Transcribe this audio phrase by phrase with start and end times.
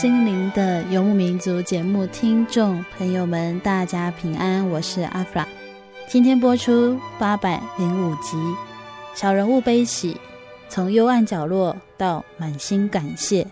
[0.00, 5.48] 心灵的游牧民族节目听众朋友们，大家平安，我是阿弗拉。
[6.06, 8.36] 今天播出八百零五集
[9.12, 10.14] 《小人物悲喜》，
[10.68, 13.44] 从幽暗角落到满心感谢。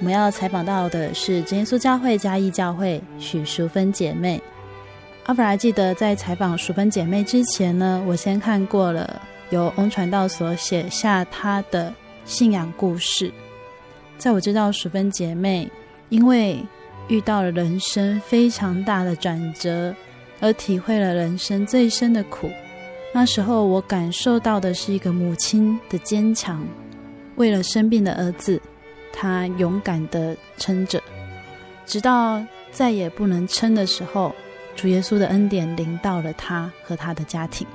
[0.00, 4.38] 我们要采访到的是耶稣教会嘉义教会许淑芬姐妹。
[5.24, 11.90] 阿弗拉记得在采访淑芬姐妹之前呢，我先看过了由翁传道所写下她的
[12.26, 13.32] 信仰故事。
[14.20, 15.66] 在我知道淑芬姐妹
[16.10, 16.62] 因为
[17.08, 19.94] 遇到了人生非常大的转折，
[20.40, 22.50] 而体会了人生最深的苦。
[23.14, 26.62] 那时候我感受到的是一个母亲的坚强，
[27.36, 28.60] 为了生病的儿子，
[29.10, 31.02] 她勇敢地撑着，
[31.86, 34.34] 直到再也不能撑的时候，
[34.76, 37.66] 主耶稣的恩典临到了她和她的家庭。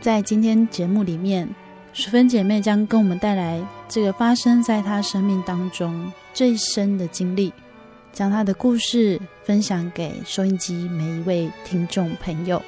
[0.00, 1.46] 在今天节目里面，
[1.92, 7.50] 淑芬姐妹将跟我们带来这个发生在他生命当中最深的经历，
[8.12, 12.60] 将他的故事分享给收音机每一位听众朋友。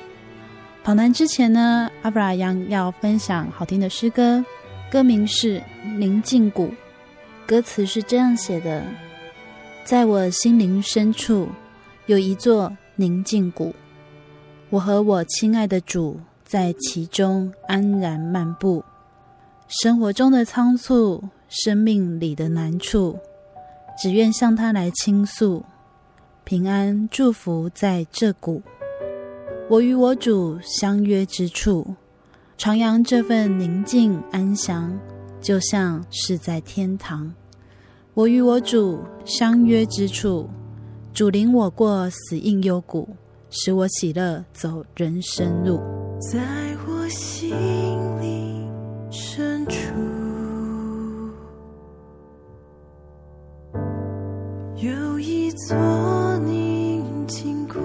[0.83, 4.43] 访谈之前呢，阿布拉扬要分享好听的诗歌，
[4.91, 5.59] 歌名是
[5.99, 6.69] 《宁静谷》，
[7.47, 8.83] 歌词是这样写的：
[9.85, 11.47] 在我心灵深处
[12.07, 13.75] 有一座宁静谷，
[14.71, 18.83] 我和我亲爱的主在其中安然漫步。
[19.71, 23.17] 生活中的仓促，生命里的难处，
[23.97, 25.65] 只愿向他来倾诉，
[26.43, 28.61] 平安祝福在这谷。
[29.69, 31.87] 我与我主相约之处，
[32.59, 34.99] 徜徉这份宁静安详，
[35.41, 37.33] 就像是在天堂。
[38.15, 40.51] 我与我主相约之处，
[41.15, 43.09] 主领我过死荫幽谷，
[43.51, 45.79] 使我喜乐走人生路。
[46.19, 46.41] 在
[46.89, 47.55] 我心
[55.71, 57.79] 一座宁静谷，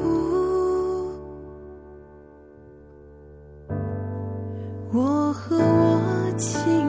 [4.92, 6.85] 我和我亲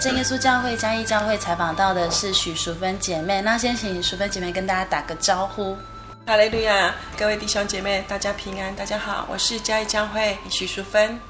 [0.00, 5.76] 在真耶稣教会嘉义教会采访到的是许淑芬姐妹，那先请淑芬姐妹跟大家打个招呼。
[6.24, 11.20] 哈利路亚，各位弟兄姐妹，大家平安，大家好，我是嘉义教会许淑芬。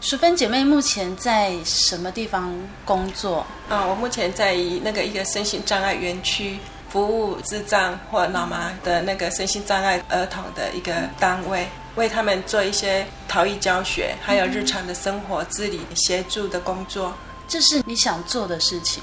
[0.00, 3.44] 淑芬姐妹目前在什么地方工作？
[3.68, 4.54] 啊，我目前在
[4.84, 6.56] 那个一个身心障碍园区
[6.88, 11.66] 服务智障或老麻的那个身心障碍儿童的一个单位，
[11.96, 17.12] 为他们做一些陶艺教学，还有日常的生活自理协助的工作。
[17.50, 19.02] 这是你想做的事情？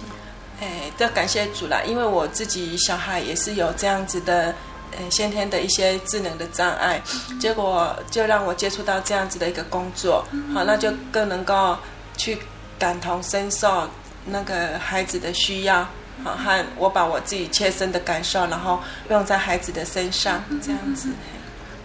[0.60, 4.56] 哎，都感谢主啦，因为我自己小孩也是有这样子的。
[4.98, 7.00] 呃，先天的一些智能的障碍，
[7.42, 11.78] 结果就让我接触到这样子的一个工作，好，那就更能够
[12.16, 12.38] 去
[12.80, 13.86] 感同身受
[14.26, 15.86] 那个孩子的需要，
[16.24, 18.80] 好，和我把我自己切身的感受，然后
[19.10, 21.10] 用在孩子的身上，这样子。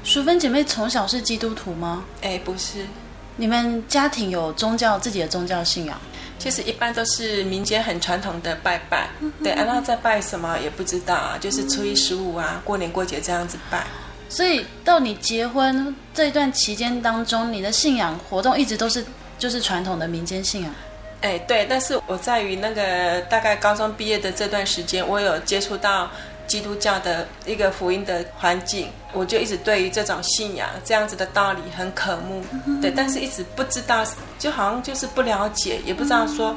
[0.04, 2.04] 淑芬姐妹从小是基督徒吗？
[2.22, 2.86] 哎，不是。
[3.34, 6.00] 你们家庭有宗教自己的宗教信仰？
[6.42, 9.08] 其实一般都是民间很传统的拜拜，
[9.44, 13.86] 对，然后在拜什么也不知道啊，就是初一十五啊，过年过节这样子拜。
[14.28, 19.04] 所以到你结婚这一段期间当中，你的信仰活动一直都是
[19.38, 20.74] 就是传统的民间信仰。
[21.20, 26.10] 哎，对，但是我在于那个大概高中毕业的这段时间，我有接触到。
[26.52, 32.44] 基督教的一个福音的环境，我就一直对于这种信仰这样子的道理很渴慕，
[32.82, 34.04] 对，但是一直不知道，
[34.38, 36.54] 就好像就是不了解，也不知道说，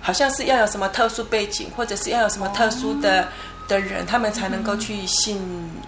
[0.00, 3.28] 好像是要有什么特殊背景，或者是要有什么特殊的
[3.68, 5.38] 的人，他们才能够去信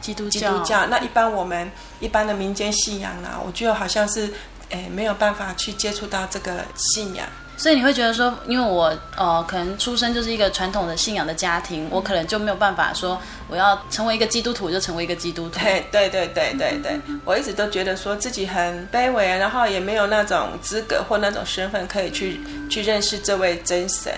[0.03, 0.39] 基督教。
[0.39, 0.85] 基督教。
[0.89, 4.31] 那一般我们一般的民间信仰呢，我觉得好像是，
[4.69, 7.27] 诶，没有办法去接触到这个信仰。
[7.57, 13.19] 所以你会觉得说，因为我呃可能出生就是一个传统的信仰的家庭，我可能就没有办法说
[13.49, 15.59] 我要成为一个基督徒就成为一个基督徒。
[15.59, 24.13] 对 对对对对对，我一直都觉得说自己很卑微，然后也没有那种资格或那种身份可以去去认识这位真神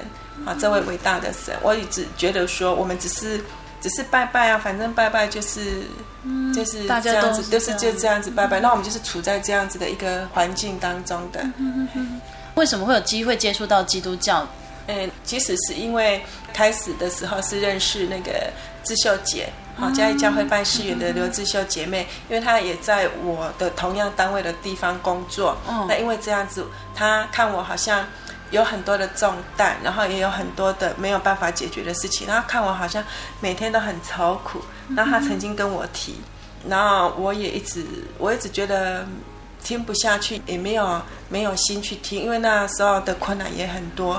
[0.45, 1.55] 啊，这位伟大的神。
[1.63, 3.41] 我一直觉得说，我们只是
[3.81, 5.83] 只是拜拜啊，反正拜拜就是
[6.53, 8.59] 就是这样子，都是就这样子拜拜。
[8.59, 11.41] 那我们就是处在这样子的一个环境当中的。
[12.59, 14.45] 为什么会有机会接触到基督教？
[14.89, 16.21] 嗯，其实是因为
[16.53, 18.51] 开始的时候是认识那个
[18.83, 25.57] 智秀姐，好嘉义教会办事员的刘智秀姐妹，因为她也在我的同样单位的地方工作。
[25.69, 26.67] 嗯，那因为这样子，
[26.97, 28.05] 她看我好像
[28.51, 33.05] 有很多的重担，然后也有很多的没有办法解决的事情，然后看我好像
[33.41, 34.61] 每天都很愁苦，
[34.97, 36.17] 然后她曾经跟我提，
[36.67, 37.85] 然后我也一直
[38.19, 39.07] 我一直觉得。
[39.63, 44.13] 听不下去，也没有没有心去听，因为那时候的困难也很多，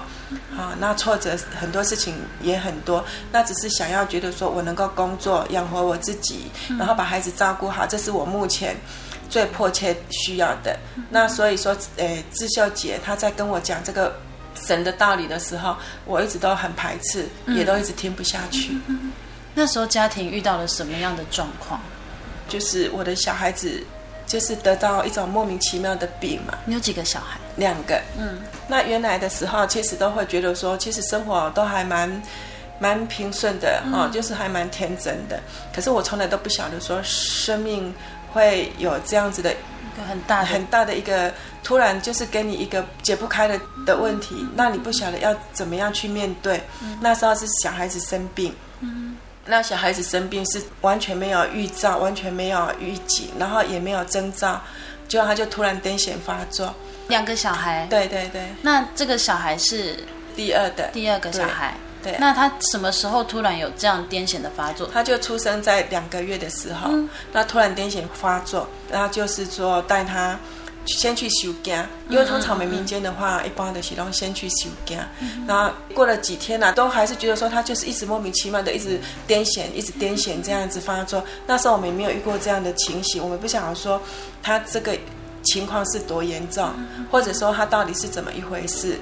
[0.55, 8.75] 啊，那挫折很多事情也很多，那只是想要觉得说我能够工作养活我自己，然后把孩子照顾好，这是我目前
[9.29, 10.77] 最迫切需要的。
[11.09, 14.13] 那所以说，诶，智秀姐她在跟我讲这个
[14.67, 15.75] 神的道理的时候，
[16.05, 18.77] 我一直都很排斥，也都一直听不下去。
[19.55, 21.79] 那时候家庭遇到了什么样的状况？
[22.47, 23.83] 就是我的小孩子。
[24.29, 26.53] 就是得到一种莫名其妙的病嘛。
[26.65, 27.39] 你有几个小孩？
[27.55, 27.99] 两个。
[28.15, 28.37] 嗯，
[28.67, 32.21] 那原来的时候，其实都会觉得说，其实生活都还蛮
[32.77, 35.41] 蛮平顺的哦，就是还蛮天真的。
[35.73, 37.93] 可是我从来都不晓得说，生命
[38.31, 41.33] 会有这样子的一个很大很大的一个
[41.63, 46.61] 突然，就是给你一个解不开的的问题，那你不晓得要怎么样去面对。
[47.01, 48.53] 那时候是小孩子生病。
[49.49, 54.61] 那小孩子生病是完全没有预兆，完全没有预警，然后也没有征兆，
[55.07, 56.73] 就他就突然癫痫发作。
[57.07, 58.41] 两个小孩，对对对。
[58.61, 59.97] 那这个小孩是
[60.35, 61.73] 第二的，第二个小孩。
[62.01, 62.15] 对。
[62.19, 64.89] 那他什么时候突然有这样癫痫的发作？
[64.93, 70.39] 他就出生在两个月的时候，嗯、那突然癫痫发作，然后就是说带他。
[70.97, 71.75] 先去收惊，
[72.09, 74.97] 因为通常我们民间的话，一般的是都先去收惊。
[75.47, 81.23] 然后过了几天呢，都还是觉得说他就是一直莫名其妙的一直癫痫，一直癫痫这样子发作。
[81.47, 84.01] 那时候我们也没有遇过这样的情形，我们不想说
[84.41, 84.97] 他这个
[85.43, 86.69] 情况是多严重，
[87.11, 88.97] 或者说他到底是怎么一回事。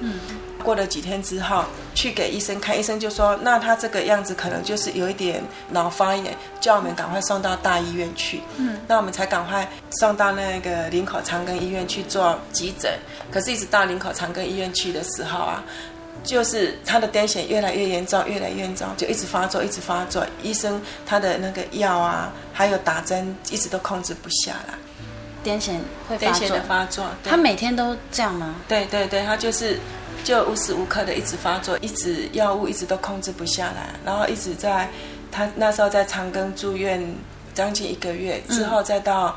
[0.68, 8.42] 过了几天之后，去给医生看，医生就说，那他这个样子可能就是有一点脑发炎，叫我们赶快送到大医院去。
[8.58, 12.92] 嗯，那我们才赶快送到那个林口长庚医院去做急诊。
[13.30, 15.64] 可是，一直到林口长庚医院去的时候啊，
[16.22, 20.22] 就是他的癫痫越来越严重，越来越严重，就一直发作，一直发作。
[20.42, 24.74] 医生他的那个药啊，还有打针，一直都控制不下来。
[25.42, 26.46] 癫痫会发作？
[26.46, 28.56] 癫痫的发作，他每天都这样吗？
[28.68, 29.80] 对对对，他就是。
[30.28, 34.86] 就无时无刻的一直发作，一直药物一直都控制不下来，然后一直在
[35.32, 37.02] 他那时候在长庚住院
[37.54, 39.34] 将近一个月，之后再到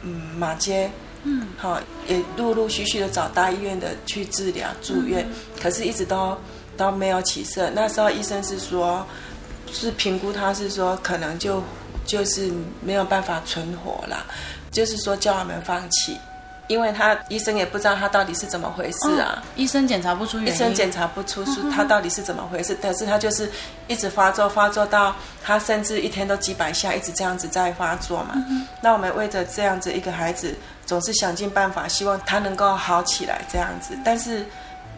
[0.00, 0.90] 嗯马街，
[1.22, 5.24] 嗯，好也陆陆续续的找大医院的去治疗住院，
[5.62, 6.36] 可是一直都
[6.76, 7.70] 都没有起色。
[7.70, 9.06] 那时候医生是说，
[9.70, 11.62] 是评估他是说可能就
[12.04, 14.26] 就是没有办法存活了，
[14.72, 16.18] 就是说叫我们放弃。
[16.72, 23.52] 因为他医生也不知道他到底是怎么回事啊，哦、医生检查不出原因，医生检查不出是他到底是怎么回事，但是他就是
[23.88, 25.14] 一直发作，发作到
[25.44, 28.30] 他甚至一天都几百下，一直这样子在发作嘛。
[28.48, 33.94] 嗯、那我们为着这样子一个孩子，总是想尽办法，希望他能够好起来这样子。
[34.02, 34.42] 但是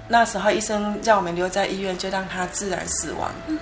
[0.06, 3.32] 那时候医生让我们留在医院，就让他自然死亡。
[3.48, 3.58] 嗯、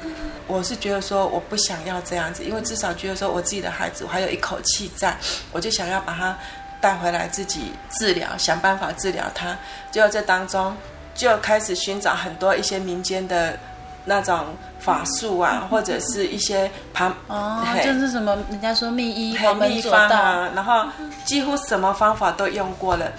[0.46, 5.16] 我是觉得说我不想要这样子，因为至少觉得说我自己的孩子，我还有一口气在，
[5.50, 6.36] 我就想要把他。
[6.82, 9.56] 带回来自己治疗，想办法治疗他。
[9.92, 10.76] 就这当中，
[11.14, 13.56] 就开始寻找很多一些民间的
[14.04, 14.46] 那种
[14.80, 20.84] 法术啊，或者是一些旁哦，就是什么人家说秘医、秘方啊，然后
[21.24, 23.12] 几乎什么方法都用过了，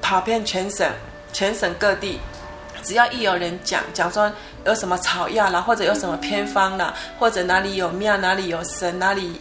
[0.00, 0.88] 跑遍全省，
[1.32, 2.20] 全省各地，
[2.84, 4.30] 只要一有人讲讲说
[4.64, 9.40] 有什么草药啦，或者有什么偏方啦，或者哪里有庙，哪里有神，哪里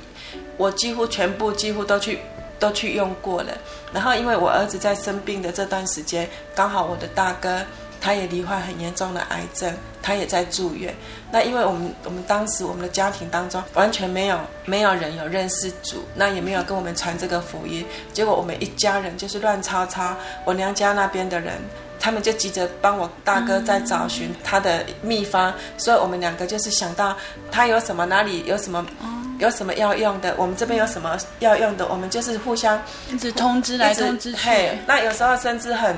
[0.57, 2.19] 我几乎全部几乎都去。
[2.59, 3.51] 都去用过了，
[3.93, 7.61] 然后因为我儿子在生病的这段时间，刚好我的大哥
[7.99, 10.93] 他也罹患很严重的癌症，他也在住院。
[11.31, 20.15] 那因为我们我们当时我们的家庭当中完全没有没有人有认识主，那也没有跟我们传这个福音，结果我们一家人就是乱吵吵。
[20.45, 21.53] 我娘家那边的人，
[22.03, 27.15] 他们就急着帮我大哥在找寻他的秘方，嗯、所以我们两个就是想到
[27.49, 28.85] 他有什么哪里有什么。
[29.39, 30.33] 有什么要用的？
[30.37, 31.85] 我们这边有什么要用的？
[31.87, 32.81] 我们就是互相
[33.11, 34.37] 一直通知来通知去。
[34.37, 35.97] 嘿，那有时候甚至很，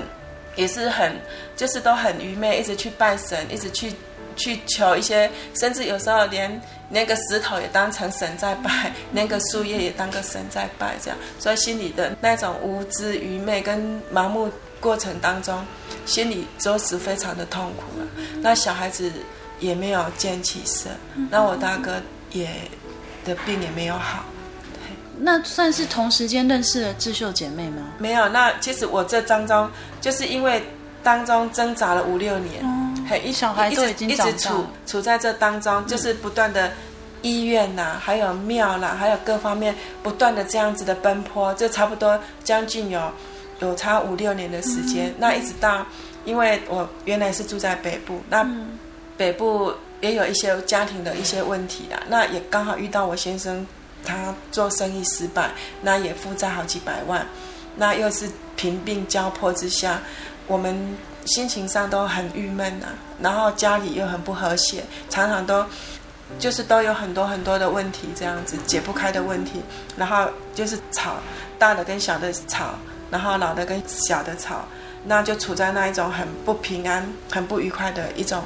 [0.56, 1.12] 也是很，
[1.56, 3.94] 就是都很愚昧，一直去拜神，一直去
[4.36, 6.60] 去求一些，甚至有时候连
[6.90, 11.18] 那个石头也当成神在拜，那个树叶也当个神在拜，这样。
[11.38, 15.64] 所以心里的那种无知、愚昧跟盲目过程当中，
[16.06, 18.08] 心里着实非常的痛苦了。
[18.42, 19.12] 那小孩子
[19.60, 20.90] 也没有见起色，
[21.30, 22.50] 那我大哥也。
[23.26, 24.24] 的病也没有好，
[25.18, 27.82] 那算是同时间认识了智秀姐妹吗？
[27.98, 29.68] 没有，那其实我这当中
[30.00, 30.62] 就是因为
[31.02, 32.64] 当中挣扎了五六年，
[33.26, 36.72] 一小孩都已经一直处处在这当中，就是不断的
[37.24, 43.12] 医院呐、啊，还有庙啦，还有各方面不断的这样子的奔波，就差不多将近有
[43.60, 45.08] 有差五六年的时间。
[45.08, 45.86] 嗯、那一直到，
[46.26, 48.48] 因为我原来是住在北部，那
[49.18, 49.74] 北部。
[50.02, 53.66] 也有一些家庭的一些问题啦，那也刚好遇到我先生，
[54.04, 55.50] 他做生意失败，
[55.82, 57.26] 那也负债好几百万，
[57.76, 60.00] 那又是贫病交迫之下，
[60.46, 60.96] 我们
[61.26, 62.88] 心情上都很郁闷呐，
[63.20, 65.66] 然后家里又很不和谐，常常都
[66.38, 69.62] 就是都有很多很多的问题，这样子解不开的问题，
[69.98, 71.16] 然后就是吵，
[71.58, 72.76] 大的跟小的吵，
[73.10, 74.66] 然后老的跟小的吵，
[75.04, 78.44] 那就处在那一种很不平安、很不愉快的一种。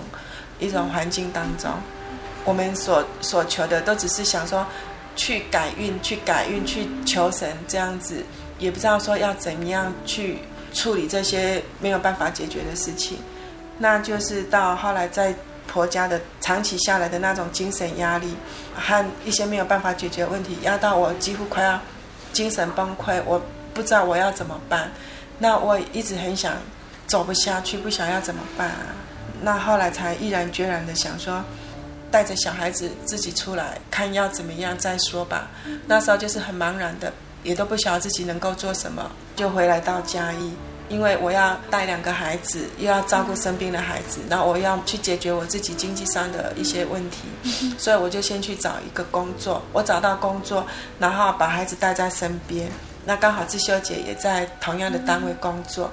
[0.61, 1.71] 一种环境当中，
[2.43, 4.67] 我们所所求的都只是想说，
[5.15, 8.21] 去改运，去改运，去求神这样子，
[8.57, 10.39] 也不知道说要怎么样去
[10.73, 13.19] 处理这些没有办法解决的事情。
[13.77, 15.33] 那就是到后来在
[15.65, 18.35] 婆家的长期下来的那种精神压力
[18.75, 21.79] 和一些没有办法解决的问题，压到我几乎快要
[22.33, 23.41] 精神崩溃，我
[23.79, 24.91] 不知道我要怎么办。
[25.37, 26.57] 那我一直很想
[27.07, 28.91] 走不下去，不想要怎么办啊？
[29.41, 31.41] 那后来才毅然决然的想说，
[32.11, 35.47] 带着小孩子自己出来看要怎么样再说吧。
[35.87, 40.51] 那时候就是很茫然的，也都不晓得自己能够做什么，就回来到嘉义，
[40.89, 47.29] 因为我要带两个孩子，又要照顾生病的孩子，然后我要去解决我自己经济上的一些问题，
[47.79, 49.63] 所以我就先去找一个工作。
[49.71, 50.67] 我找到工作，
[50.99, 52.69] 然后把孩子带在身边。
[53.05, 55.91] 那刚好智秀姐也在同样的单位工作。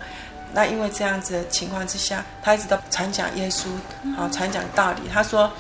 [0.55, 3.67] 那因为这样子的情况之下，她一直都传讲耶稣，
[4.17, 5.03] 好传讲道理。
[5.13, 5.51] 她说：“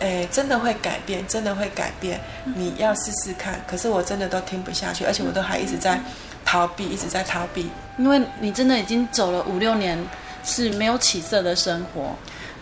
[0.00, 2.20] 诶，真的会改变，真的会改变。
[2.44, 5.98] 你要试试看。”可是我真的都听不下去，而且我都还一直在
[6.44, 7.70] 逃避，一直在逃避。
[7.96, 9.98] 因为你真的已经走了五六年
[10.44, 12.14] 是没有起色的生活，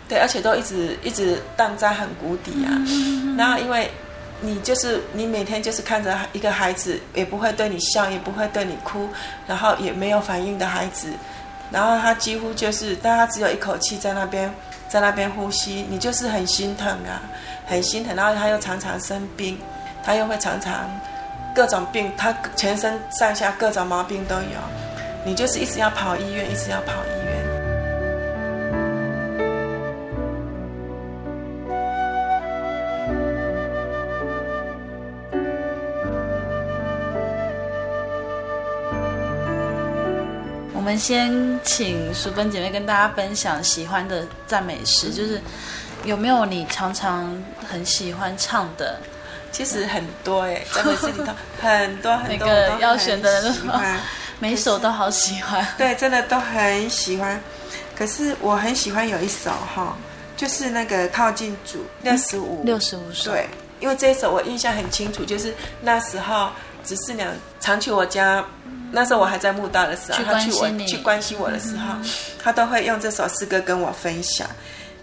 [0.08, 2.70] 对，而且都一直一直荡在很谷底啊。
[3.36, 3.90] 然后因为
[4.44, 9.08] 你就是你每天就是看着一个孩子，也不会对你笑，也不会对你哭，
[9.46, 11.08] 然后也没有反应的孩子。
[11.70, 14.52] 然后他几乎就是，但他只有一口气在那边，
[14.86, 17.22] 在那边呼吸，你就是很心疼啊，
[17.66, 18.14] 很心疼。
[18.14, 19.58] 然后他又常常生病，
[20.04, 20.88] 他又会常常
[21.54, 24.60] 各种病，他全身上下各种毛病都有，
[25.24, 27.23] 你就是一直要跑医院，一直要跑医院。
[40.94, 45.40] 们先请淑芬姐妹跟大家分享喜欢的赞美诗，就是
[46.04, 47.36] 有没有你常常
[47.68, 49.00] 很喜欢唱的？
[49.50, 53.98] 其实很多哎， 赞美诗里头很多很多，每个要选的人都喜欢，
[54.38, 55.66] 每首都好喜欢。
[55.76, 57.40] 对，真的都很喜欢。
[57.96, 59.96] 可是我很喜欢有一首哈，
[60.36, 63.32] 就是那个靠近主六十五六十五首。
[63.32, 63.48] 对，
[63.80, 66.50] 因为这一首我印象很清楚，就是那时候
[66.84, 68.44] 执事娘常去我家，
[68.92, 71.96] 那时候我还在慕道的时候，他去我去关心我的时候，
[72.42, 74.48] 他都会用这首诗歌跟我分享。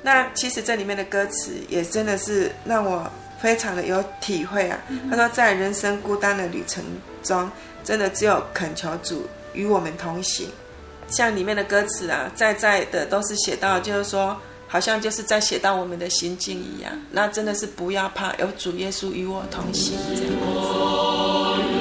[0.03, 3.09] 那其实这里面的歌词也真的是让我
[3.39, 4.79] 非常的有体会啊。
[5.09, 6.83] 他说，在人生孤单的旅程
[7.21, 7.50] 中，
[7.83, 10.50] 真的只有恳求主与我们同行。
[11.07, 14.39] 像里面的歌词啊，在在的都是写到，就是说，
[14.71, 16.93] 好像就是在写到我们的心境一样。
[17.11, 21.80] 那真的是不要怕，有主耶稣与我同行这样子。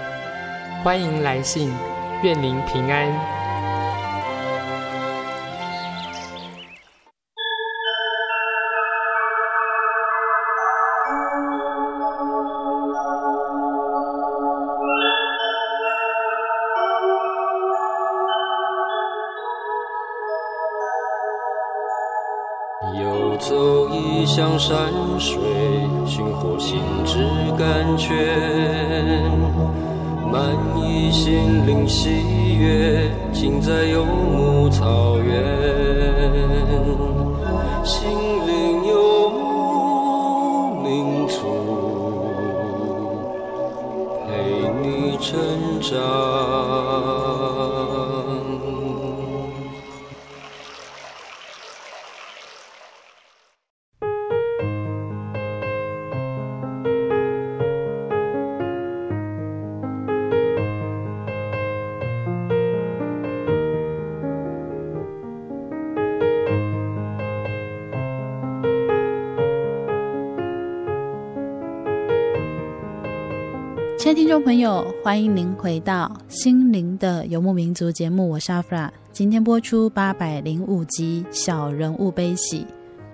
[0.83, 1.71] 欢迎来信，
[2.23, 3.30] 愿您平安。
[74.11, 78.91] 亲爱听众朋友，欢迎您回到《心灵的游牧民族》节目，我是阿弗拉。
[79.13, 82.59] 今天播出八百零五集《小人物悲喜》，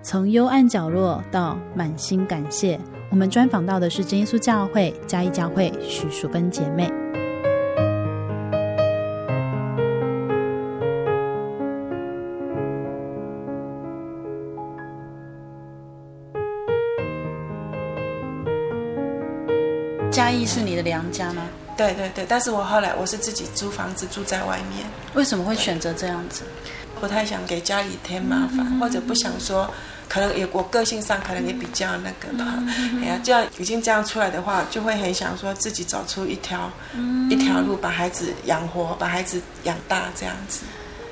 [0.02, 2.80] 从幽暗角落到满心感谢，
[3.12, 6.90] 我们专访到的是真耶稣教会嘉义教会许淑芬姐妹。
[20.48, 21.42] 是你的娘家吗？
[21.76, 24.86] 对对对，但是我后来我是自己租房子住在外面。
[25.14, 26.42] 为什么会选择这样子？
[27.00, 29.72] 不太想给家里添麻烦，嗯、或者不想说，
[30.08, 32.60] 可能也我个性上可能也比较那个吧。
[33.00, 40.62] 哎呀、嗯，这样已经这样出来的话，就会很想说自己走出一条、嗯、一条路，把孩子养活，把孩子养大这样子。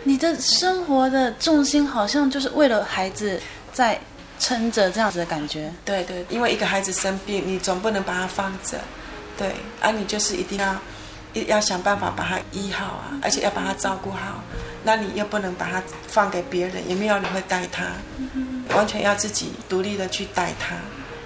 [0.02, 3.40] 你的生活的重心好像就是为了孩子
[3.72, 4.00] 在
[4.40, 5.72] 撑着这样子的感觉。
[5.84, 8.80] 对对，因为一个孩子生病，你总不能把他放着。
[9.36, 10.74] 对，而、啊、你就是一定要，
[11.32, 14.42] 一要想办法把他医好啊，而且要把他照顾好。
[14.82, 17.84] 那你又不能把他放给别人，也没有人会带他，
[18.76, 20.76] 完全要自己独立的去带他。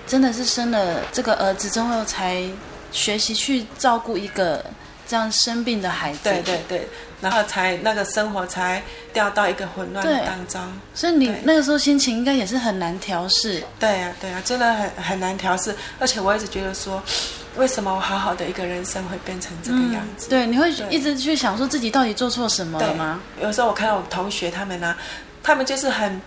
[0.07, 2.43] 真的是生了这个儿子之后，才
[2.91, 4.65] 学习去照顾一个
[5.07, 6.21] 这样生病的孩子。
[6.25, 6.89] 对对对，
[7.21, 10.59] 然后才那个生活才掉到一个混乱的当中。
[10.95, 13.63] 所以你那个时候心情应该也是很难调试。
[13.79, 17.03] 对呀、啊、对呀、啊，真的很很难调试，而且我一直觉得说。
[17.57, 20.29] 为什么我好好的一个人生会变成这个样子？
[20.29, 23.21] 嗯、对，你会一直去想说自己到底做错什么了吗？
[23.43, 24.97] 有时候我看到我同学他们呢、啊，
[25.43, 26.21] 他们就是很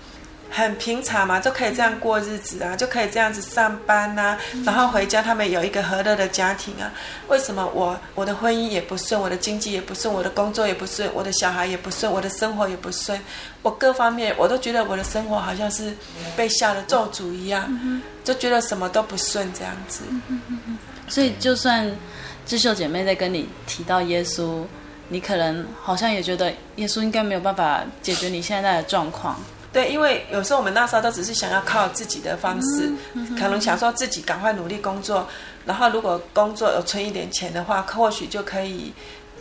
[0.49, 6.91] 很平常嘛，就可以这样过日子啊，就可以这样子上班啊，然后回家他们有一个和乐的家庭啊。
[7.27, 13.19] 为什么我我的婚姻也不顺，我的经济也不顺，我的工作也不顺，我的小孩也不顺，我的生活也不顺，
[13.63, 15.95] 我各方面我都觉得我的生活好像是
[16.36, 20.01] 被下了咒诅一样，就觉得什么都不顺这样子。
[21.07, 21.89] 所以，就算
[22.45, 24.63] 智秀姐妹在跟你提到耶稣，
[25.09, 29.39] 你可能好像也觉得耶稣应该没有办法解决你现在的状况。
[29.71, 32.91] 对，因为有时候我们那时候都只是想要靠自己的方式，
[33.39, 35.27] 可能想说自己赶快努力工作，
[35.65, 38.93] 然后如果工作有存一点钱的话，或许就可以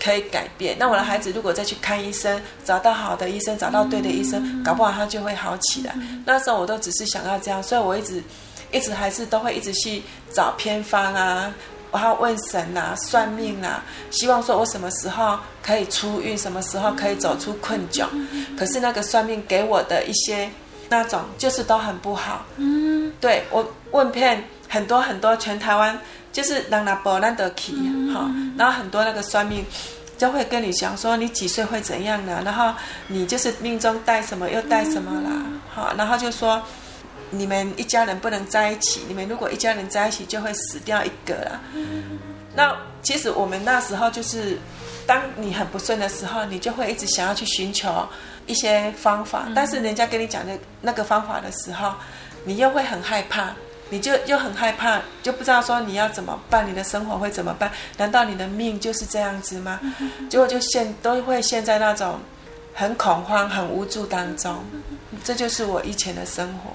[0.03, 0.77] 可以改变。
[0.79, 5.95] 那我的孩子如果再去看医生，找到好的医生，找到对的医生，搞不好他就会好起来。
[6.25, 8.23] 那时候我都只是想要这样，所以我一直。
[8.73, 11.53] 一直还是都会一直去找偏方啊，
[11.93, 18.07] 然后问神啊、算命啊，希望说我什么时候可以出运，什么时候可以走出困窘。
[18.57, 20.51] 可是那个算命给我的一些
[20.89, 22.47] 那种，就是都很不好。
[22.57, 25.99] 嗯，对，我问遍很多很多，全台湾
[26.33, 27.75] 就是让那波兰德奇
[28.15, 29.63] 哈，然后很多那个算命
[30.17, 32.41] 就会跟你讲说你几岁会怎样呢？
[32.43, 32.73] 然后
[33.09, 35.31] 你就是命中带什么又带什么啦，
[35.75, 36.63] 好，然后就说。
[37.33, 41.61] 你们一家人不能在一起，你们如果一家人在一起，就会死掉一个了。
[42.55, 44.59] 那其实我们那时候就是，
[45.07, 48.07] 当你很不顺的时候，你就会一直想要去寻求
[48.47, 51.95] 一些方法，但是人家跟你讲的那个方法的时候，
[52.45, 53.55] 你又会很害怕，
[53.89, 57.73] 你就又很害怕，就不知道说你要怎么办，你的生活会怎么办？
[57.97, 59.81] 难道你的命就是这样子吗？
[60.29, 62.21] 结果就陷都会陷在那种
[62.75, 64.63] 很恐慌、很无助当中。
[65.25, 66.71] 这就是我以前的生活。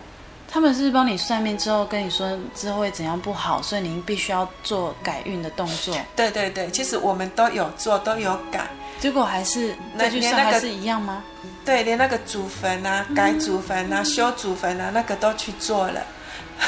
[0.58, 5.96] 他们是帮你算命之后跟你说之后会怎样不好，所以您必须要做改运的动作。
[6.16, 8.68] 对对对，其实我们都有做，都有改，
[9.00, 11.24] 结果还是那句话还是一样吗？
[11.64, 16.02] 对，连那个祖坟啊、改祖坟啊、修祖坟啊，那个都去做了。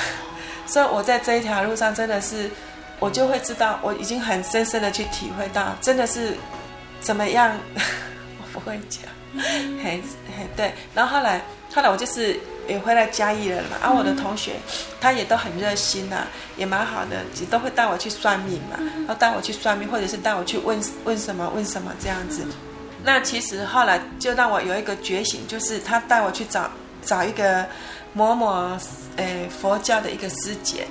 [0.68, 2.48] 所以我在这一条路上真的是，
[3.00, 6.38] 我就会知道，我已经很深深的去体会到，真的是
[7.02, 7.58] 怎么样，
[8.38, 9.02] 我不会讲，
[9.84, 10.74] 很很对。
[10.94, 11.42] 然后后来，
[11.74, 12.40] 后来我就是。
[12.70, 14.54] 也回来嘉义了嘛，而、啊、我的同学，
[15.02, 22.46] 他也都很热心呐、啊，也蛮好的，也都会带我去算命嘛，然后带我去算命，或者是带我去问问什么问什么这样子。
[23.04, 26.70] 那其实后来就让我有一个觉醒，就是他带我去找
[27.02, 27.66] 找一个
[28.14, 28.78] 某某
[29.16, 30.88] 诶佛教的一个师姐，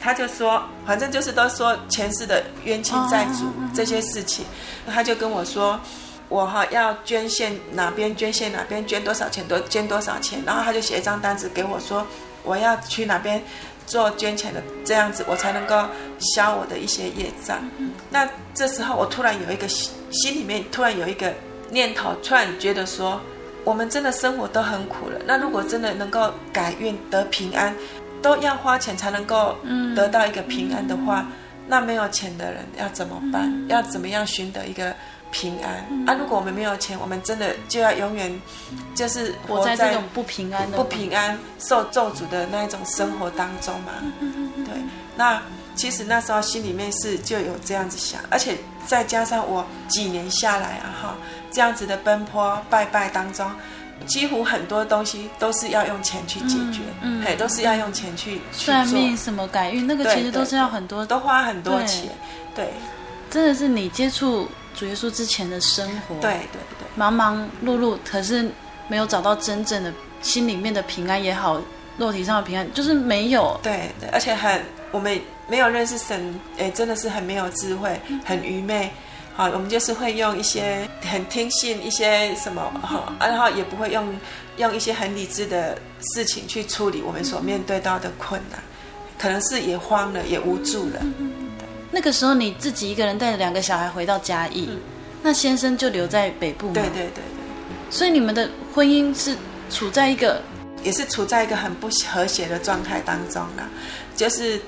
[0.00, 4.46] 他就说，反正就是都说前世的冤亲债主这些事情，
[4.86, 5.78] 他就跟我说。
[6.32, 12.06] 我哈要捐献哪边捐献哪边捐多少钱多捐多少钱，然后他就写一张单子给我说，
[12.42, 13.42] 我要去哪边
[13.86, 15.84] 做捐钱的，这样子我才能够
[16.18, 17.62] 消我的一些业障。
[18.08, 21.34] 那这时候我突然有一个心心里面突然有一个
[21.68, 23.20] 念头，突然觉得说，
[23.62, 27.76] 我们真的生活都很苦了，那如果真的能够改运得平安，
[28.22, 29.54] 都要花钱才能够
[29.94, 31.26] 得到一个平安的话，
[31.68, 33.52] 那没有钱的人要怎么办？
[33.68, 34.94] 要怎么样寻得一个？
[35.32, 35.84] 平安。
[36.06, 36.14] 啊！
[36.14, 38.40] 如果我们没有钱，我们真的就要永远
[38.94, 43.92] 就是活在这种不平安、不平安、受咒诅的那一种生活当中嘛。
[44.64, 44.74] 对，
[45.16, 45.42] 那
[45.74, 51.16] 其实那时候心里面是就有这样子想，而且再加上我几年下来啊哈，
[51.50, 53.50] 这样子的奔波拜拜当中，
[54.06, 62.10] 几乎很多东西都是要用钱去解决，嗯，嘿，都是要用钱去算命什么改运，那个其实都是要很多，都花很多钱，
[62.54, 62.72] 对，对。
[63.30, 68.50] 真的是你接触主耶稣之前的生活，对对对，忙忙碌碌，可是
[68.88, 71.60] 没有找到真正的心里面的平安也好，
[71.98, 78.90] 肉体上的平安就是没有，对对，而且很我们没有认识神，哎，真的是很没有智慧，很愚昧。
[79.34, 84.14] 好，我们就是会用一些很听信一些什么好，然后也不会用
[84.58, 85.78] 用一些很理智的
[86.14, 88.62] 事情去处理我们所面对到的困难，
[89.18, 91.00] 可能是也慌了，也无助了。
[91.92, 94.80] 那个时候你自己一个人带着两个小孩回到嘉义，嗯、
[95.22, 96.72] 那先生就留在北部吗？
[96.72, 97.22] 对对对对。
[97.90, 99.36] 所以你们的婚姻是
[99.70, 100.42] 处在一个，
[100.82, 103.68] 也是处在一个很不和谐的状态当中了，
[104.16, 104.60] 就是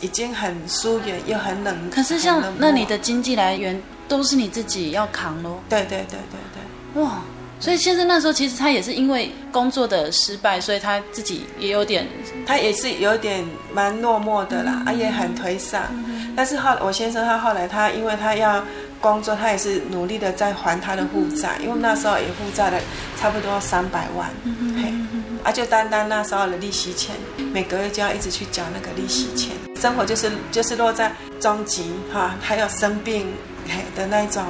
[0.00, 1.90] 已经很疏远又很冷。
[1.90, 3.80] 可是像那你的经济来源？
[4.06, 5.58] 都是你自己要扛喽。
[5.66, 6.38] 对对对对
[6.92, 7.22] 对，哇！
[7.58, 12.06] 所以先生那时候其实他也是因为工作的失败，所以他自己也有点，
[12.46, 15.82] 他也是有点蛮落寞的啦，啊也很颓丧。
[16.36, 18.62] 但是后我先生他后来他因为他要
[19.00, 22.80] 工作，他也是努力的在还他的负债，因为那时候也负债了
[23.20, 24.28] 差不多三百万，
[24.82, 24.92] 嘿，
[25.42, 27.14] 啊就单单那时候的利息钱，
[27.52, 33.26] 每个月就要一直去缴那个利息钱，生活就是就是落在终极哈，还有生病。
[33.96, 34.44] 的那一种，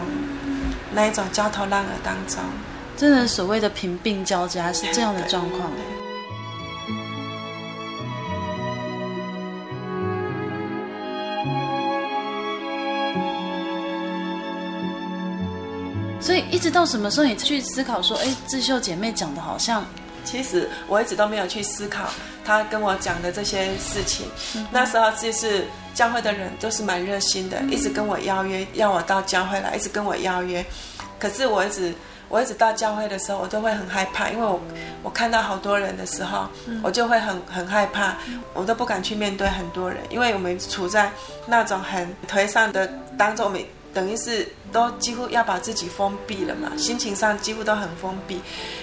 [0.92, 2.42] 那一种焦头烂额当中，
[2.96, 5.70] 真的所谓的贫病交加是这样的状况。
[16.24, 19.84] 所以一直到什么时候你去思考说，哎，智秀姐妹讲的好像，
[20.24, 22.08] 其实我一直都没有去思考
[22.44, 24.26] 她跟我讲的这些事情。
[24.56, 25.66] 嗯、那时候就是。
[25.94, 30.66] 教会的人都是蛮热心的，一直跟我邀约，要我到教会来，一直跟我邀约。
[31.20, 31.94] 可是我一直，
[32.28, 34.60] 我一直到教会的时候，我都会很害怕，因为我
[35.04, 36.48] 我看到好多人的时候，
[36.82, 38.16] 我就会很很害怕，
[38.54, 41.12] 我都不敢去面对很多人，因为我们处在
[41.46, 48.40] 那种很颓丧的当中，我们等于是都几乎要把自己封闭了嘛，心情上几乎都很封闭。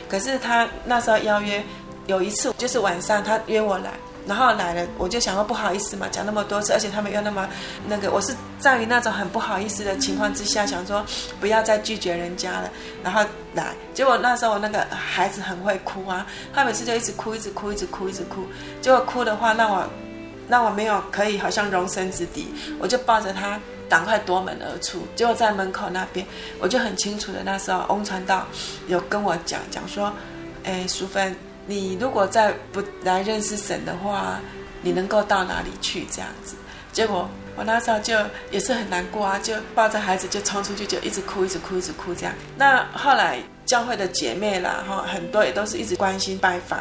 [0.09, 1.63] 可是他那时候邀约，
[2.07, 3.91] 有一次就是晚上他约我来。
[4.27, 7.49] 然后来了，我就想说不好意思嘛，讲那么多次，而且他们又那么
[7.87, 11.03] 那个，我是在于那种很不好意思的情况之下，想说
[11.39, 12.69] 不要再拒绝人家了。
[13.03, 18.43] 然后来，结果那时候我那个孩子很会哭啊，他每次就一直哭，一直哭，一直哭，一直哭。
[18.79, 19.89] 结果哭的话，那我
[20.47, 23.59] 那我没有可以好像容身之地，我就抱着他
[23.91, 25.05] 赶快夺门而出。
[25.17, 26.25] 结果在门口那边，
[26.59, 28.47] 我就很清楚的那时候，翁传道
[28.87, 30.13] 有跟我讲讲说，
[30.63, 31.35] 哎，淑芬。
[31.67, 34.39] 你如果再不来认识神的话，
[34.81, 36.07] 你能够到哪里去？
[36.11, 36.55] 这样子，
[36.91, 38.17] 结果我那时候就
[38.49, 42.33] 也是很难过啊，就抱着孩子就冲出去，就一直哭，一直哭，一直哭这样。
[42.57, 46.79] 那后来教会的姐妹啦，哈，很多也都是一直关心拜访，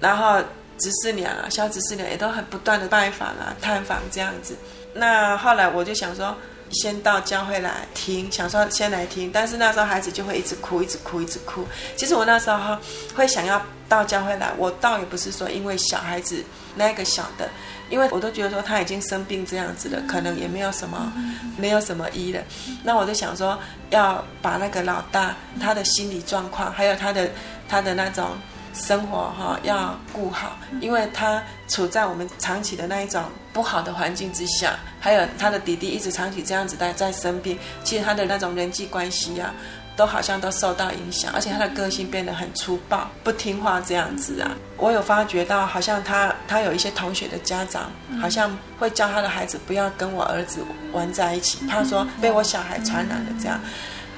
[0.00, 0.42] 然后
[0.78, 4.56] 执事娘啊，小执事娘也都很不断的拜访啊、探访这样子。
[4.98, 6.36] 那后来我就想说。
[6.70, 11.66] 先到教会来听，想说先来听，但是那时候孩子就会一直哭，一直哭，一直哭。
[11.96, 12.76] 其实我那时候
[13.16, 13.58] 会想要
[13.88, 17.48] 到教会来，我倒也不是说因为小孩子那个小的，
[17.88, 21.10] 因为我都觉得说他已经生病这样子了，可能也没有什么，
[21.56, 22.42] 没有什么医了。
[22.84, 23.58] 那我就想说
[23.88, 27.30] 要把那个老大他的心理状况，还有他的
[27.66, 28.36] 他的那种。
[28.74, 39.52] 生活哈要顾好，因为他处在我们长期的那一种不好的环境之下，还有他的弟弟一直长期这样子在在生病，其实他的那种人际关系啊，
[39.96, 44.50] 都好像都受到影响，而且他的个性变得很粗暴、不听话这样子啊。
[44.76, 50.60] 我有发觉到，好像他他有一些同学的家长，好像会教他的孩子不要跟我儿子
[50.92, 53.60] 玩在一起，怕说被我小孩传染了这样。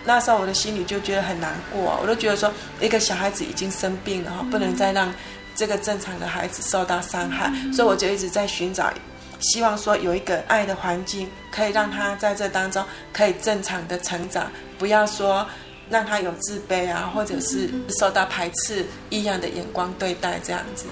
[0.04, 5.12] 那时候我的心里就觉得很难过，我都觉得说一个小孩子已经生病了哈，不能再让
[5.54, 8.90] 这个正常的孩子受到伤害，所以我就一直在寻找，
[9.40, 15.46] 希望说有一个爱的环境，可以让他在这当中可以正常的成长，不要说
[15.90, 20.86] 让他有自卑啊，或者是受到排斥、异样的眼光对待这样子。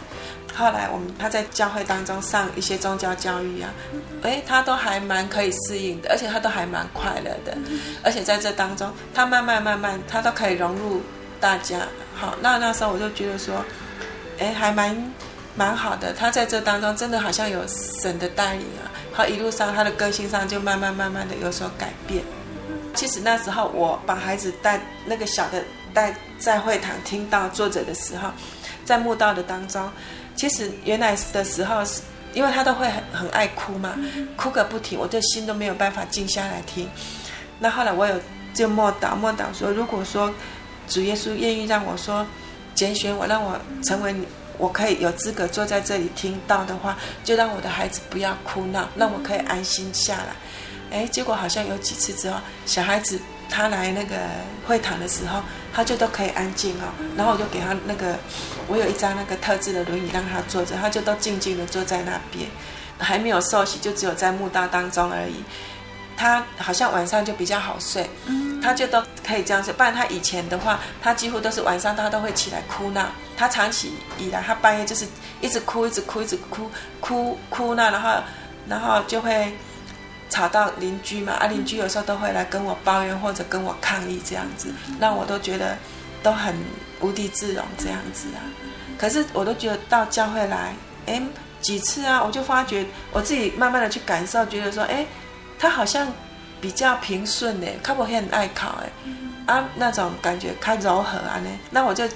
[0.57, 3.71] 后来我们他在教会当中上一些宗教教育啊，
[4.23, 7.57] 哎，他都还蛮可以适应的，而且他都还蛮快乐的，
[8.03, 11.01] 而且在这当中，他慢慢慢慢，他都可以融入
[11.39, 11.79] 大家。
[12.17, 13.65] 好，那那时候我就觉得说，
[14.41, 15.13] 哎，还蛮
[15.55, 16.13] 蛮好的。
[16.13, 22.25] 他在这当中真的好像有神的带领啊，好，一路上他的个性上就慢慢慢慢的有所改变。
[22.97, 25.63] 其实那时候我把孩子带那个小的
[25.95, 28.31] 带在会堂听到作者的时候，
[28.85, 29.89] 在慕道的当中。
[30.39, 32.01] 其实原来的时候是
[32.33, 33.99] 因为他都会很很爱哭嘛，
[34.37, 36.89] 哭个不停，我的心都没有办法静下来听。
[37.59, 38.15] 那后来我有
[38.55, 40.33] 就默祷默祷说，如果说
[40.87, 42.25] 主耶稣愿意让我说
[42.75, 44.15] 拣选我，让我成为
[44.59, 50.97] 我可以有资格坐在这里听到的话，就让我的孩子不要哭闹，让我可以安心下来。
[50.97, 54.17] 哎，结果好像有几次之后，小孩子他来那个
[54.67, 55.41] 会堂的时候，
[55.73, 56.93] 他就都可以安静哦。
[57.17, 58.17] 然后我就给他那个，
[58.67, 62.49] 我有一张那个特制的轮椅让他坐着，他就都静静的坐在那边，
[62.99, 65.43] 还没有受洗，就只有在墓道当中而已。
[66.17, 68.11] 他好像晚上就比较好睡，
[68.61, 69.73] 他就都可以这样睡。
[69.73, 73.07] 不然他以前的话，他几乎都是晚上他都会起来哭闹。
[73.37, 75.07] 他长期以来，他半夜就是
[75.41, 76.69] 一直哭，一直哭，一直哭，
[77.01, 78.11] 哭哭闹，然后
[78.69, 79.57] 然后就会
[80.29, 81.33] 吵到邻居嘛。
[81.35, 84.69] 啊，邻居有时候都会来跟我抱怨或者跟我抗议这样子，
[85.01, 85.77] 让我都觉得
[86.23, 86.55] 都很
[87.01, 88.41] 无地自容这样子啊。
[88.99, 90.75] 可是我都觉得到教会来，
[91.07, 91.23] 哎，
[91.61, 95.07] 几次啊，我就发觉我自己慢慢的去感受，觉得说，哎。
[95.61, 96.07] 他好像
[96.61, 102.09] 比较平顺呢，他不会很爱考哎，啊那种感觉开柔和啊呢，那我就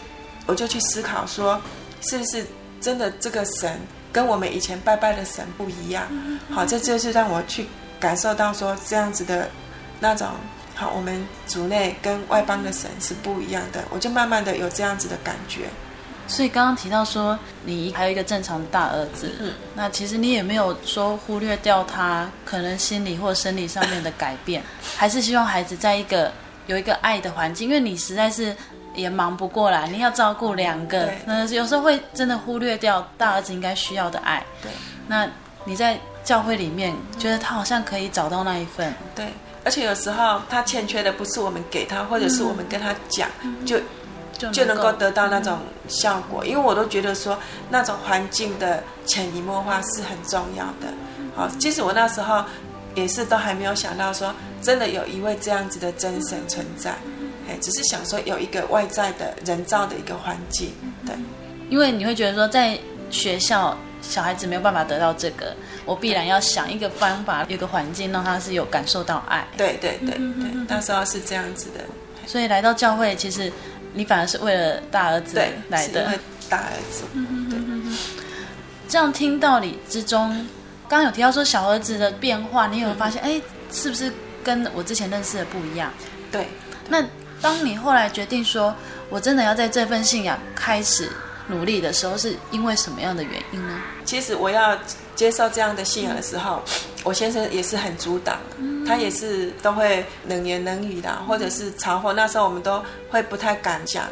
[0.46, 1.60] 我就去思考说，
[2.02, 2.46] 是不是
[2.80, 3.80] 真的这个神
[4.12, 6.06] 跟我们以前拜拜的神不一样？
[6.52, 7.66] 好，这就是让我去
[8.02, 9.48] 感受到说这样子的
[10.00, 10.26] 那种
[10.74, 15.66] 好，我们族内跟外邦的神是不一样的，我就慢慢的有这样子的感觉。
[16.26, 24.62] 所以刚刚提到说，你还有一个正常的大儿子，嗯，那其实你也没有说忽略掉他可能心理或生理上面的改变，
[24.96, 26.32] 还是希望孩子在一个
[26.66, 28.56] 有一个爱的环境，因为你实在是
[28.94, 34.42] 也忙不过来，你要照顾两个，那有时候会真的忽略掉大儿子应该需要的爱。
[34.62, 34.70] 对，
[35.06, 35.28] 那
[35.64, 39.26] 你在教会里面觉得他好像可以找到那一份，对，
[39.64, 43.80] 而且有时候他欠缺的不是我们给他，或者是我们跟他讲，嗯，就。
[44.50, 47.38] 就能够得到那种效果，因为我都觉得说
[47.70, 50.92] 那种环境的潜移默化是很重要的。
[51.36, 52.42] 好，其实我那时候
[52.96, 56.90] 也是都还没有想到说，真的有一位这样子的真神存在，
[57.48, 60.72] 哎，只是想说有一个外在的人造的一个环境，
[61.06, 61.14] 对。
[61.70, 62.76] 因为你会觉得说，在
[63.10, 69.46] 学校小孩子没有办法得到这个，我必然要想一个方法，有个环境让他是有感受到爱。
[69.56, 71.80] 对对对对，那时候是这样子的。
[72.26, 73.50] 所以来到教会，其实。
[73.94, 75.38] 你反而是为了大儿子
[75.68, 77.04] 来的，对，大儿子。
[77.50, 77.58] 对，
[78.88, 80.30] 这样听道理之中，
[80.88, 83.20] 刚刚有提到说小儿子的变化，你有没有发现？
[83.20, 83.38] 哎，
[83.70, 84.10] 是不是
[84.42, 85.92] 跟我之前认识的不一样？
[86.30, 86.48] 对。
[86.88, 87.04] 那
[87.42, 88.74] 当你后来决定说，
[89.10, 91.10] 我真的要在这份信仰开始
[91.48, 93.80] 努力的时候，是因为什么样的原因呢？
[94.04, 94.76] 其实我要
[95.14, 96.62] 接受这样的信仰的时候，
[97.04, 98.38] 我先生也是很阻挡，
[98.86, 102.12] 他也是都会冷言冷语的，或者是嘲讽。
[102.12, 104.04] 那时候我们都会不太敢讲。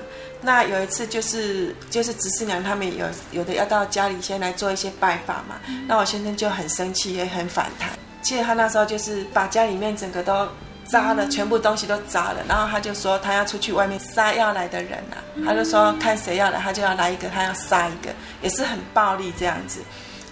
[0.42, 7.90] 那有一次就是就是执事娘他们有有的要到家里先来做一些拜访嘛，那我先生就很生气也很反弹。
[8.22, 10.48] 其实他那时候就是把家里面整个都
[10.90, 12.42] 砸了，全部东西都砸了。
[12.48, 18.10] 然后他就说他要出去外面杀要来的人啊，他就说看谁要来他就要来一个，他要杀一个，
[18.42, 19.80] 也是很暴力这样子。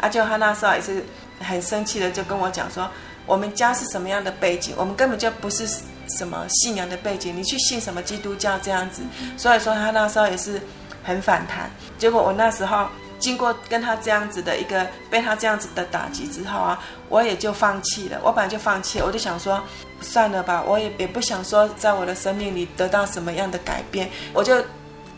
[0.00, 1.04] 啊，就他那时候也是。
[1.40, 2.90] 很生气的就跟我讲说，
[3.24, 5.64] 我们家是什么样的背景，我们根本就不是
[6.08, 9.02] 什么信仰的背景，你去信什么基督教这样子，
[9.36, 10.60] 所以说他那时候也是
[11.04, 11.70] 很反弹。
[11.96, 12.88] 结果我那时候
[13.20, 18.18] 经过跟他这样子的一个被他这样子的打击之后啊，我也就放弃了。
[18.22, 19.62] 我本来就放弃了，我就想说
[20.00, 24.62] 算了吧，我也也不想说在我的生命里得到什么样的改变，我就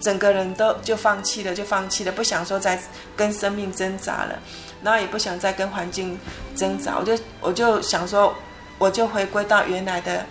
[0.00, 2.80] 整个人都就放弃了，就放弃了，不想说再
[3.16, 4.38] 跟生命挣扎了。
[4.82, 6.18] 然后也不想再跟环境
[6.56, 8.34] 挣扎，我就我就想说，
[8.78, 10.24] 我就回归到原来的，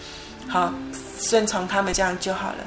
[0.48, 0.74] 好
[1.20, 2.58] 顺从他们这样就好了。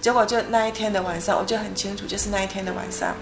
[0.00, 3.14] 结果就那一天的晚上，我就很清楚，就是那一天的晚上，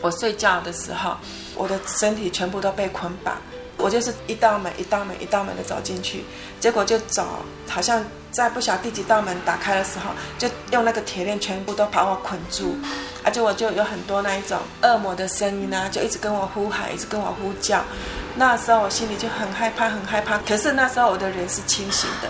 [0.00, 1.16] 我睡觉的时候，
[1.54, 3.36] 我的身体全部都被捆绑，
[3.80, 6.24] 我就是一道门一道门一道门的走进去，
[6.60, 7.26] 结果就走，
[7.68, 12.76] 好像在不晓第几道门打开的时候，就用那个铁链全部都把我捆住。
[13.24, 17.82] 而且我就有很多那一种恶魔的声音啊，就一直跟我呼喊，一直跟我呼叫。
[18.36, 20.38] 那时候我心里就很害怕，很害怕。
[20.38, 22.28] 可是那时候我的人是清醒的，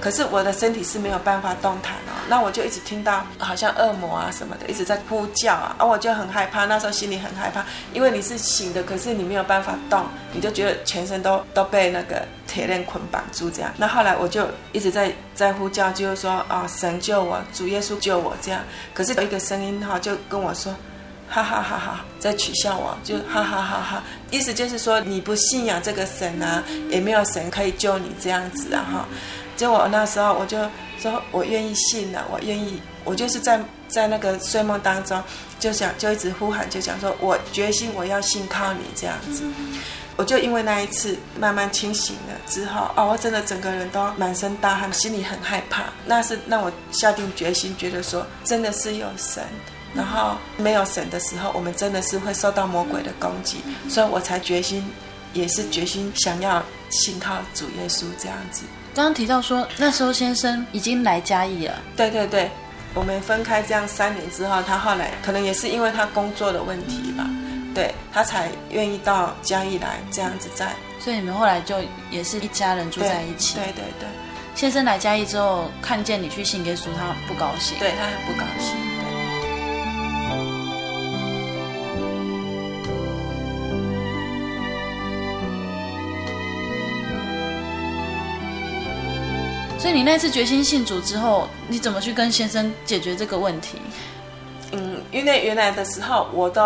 [0.00, 2.12] 可是我的身体是没有办法动弹哦。
[2.28, 6.66] 那我就一直听到好像恶魔啊什么的一直在呼叫啊，啊我就很害怕。
[6.66, 13.72] 那时候心里很害怕，因为你是醒的，可是你没有办法动，你就觉得全身都都被那个铁链捆绑住这样。
[13.78, 18.60] 那后来我就一直在在呼叫，就是说啊、神救我，主耶稣救我这样。
[18.92, 20.74] 可是有一个声音哈就跟我说。
[21.32, 24.02] 哈哈哈哈，在取笑我，就哈哈哈哈，
[24.32, 26.60] 意思就是说你不信仰这个神啊，
[26.90, 29.08] 也没有神可以救你这样子啊哈。
[29.56, 30.58] 结果那时候我就
[30.98, 35.22] 说我愿意信了，我愿意，我就是在在那个睡梦当中
[35.60, 39.44] 就想就一直呼喊，就讲说我决心我要信靠你这样子。
[40.16, 45.84] 我就因为那一次慢慢清醒了之后，哦，我真的整个人都满身大汗，心里很害怕。
[46.06, 49.44] 那是让我下定决心，觉得说真的是有神，
[49.94, 54.84] 然后没有神的时候，我们真的是会受到魔鬼的攻击，所以我才决心，
[55.32, 58.62] 也是决心想要信靠主耶稣这样子。
[58.94, 62.50] 刚刚提到说那时候先生已经来嘉义了，对对对，
[62.94, 67.24] 我们分开这样三年之后，他后来可能也是因为他工作的问题吧。
[67.72, 71.76] 对，他才愿意到嘉义来这样子在，所以你们后来就
[72.10, 73.54] 也是一家人住在一起。
[73.54, 74.08] 对对对，对。
[74.56, 77.78] 先生来嘉义之后，看见你去信耶稣，他不高兴。
[77.78, 78.74] 对，他很不高兴。
[89.80, 93.78] 所以你那次决心信主之后，你怎么去跟先生解决这个问题？
[94.72, 96.62] 嗯，因为原来的时候我都。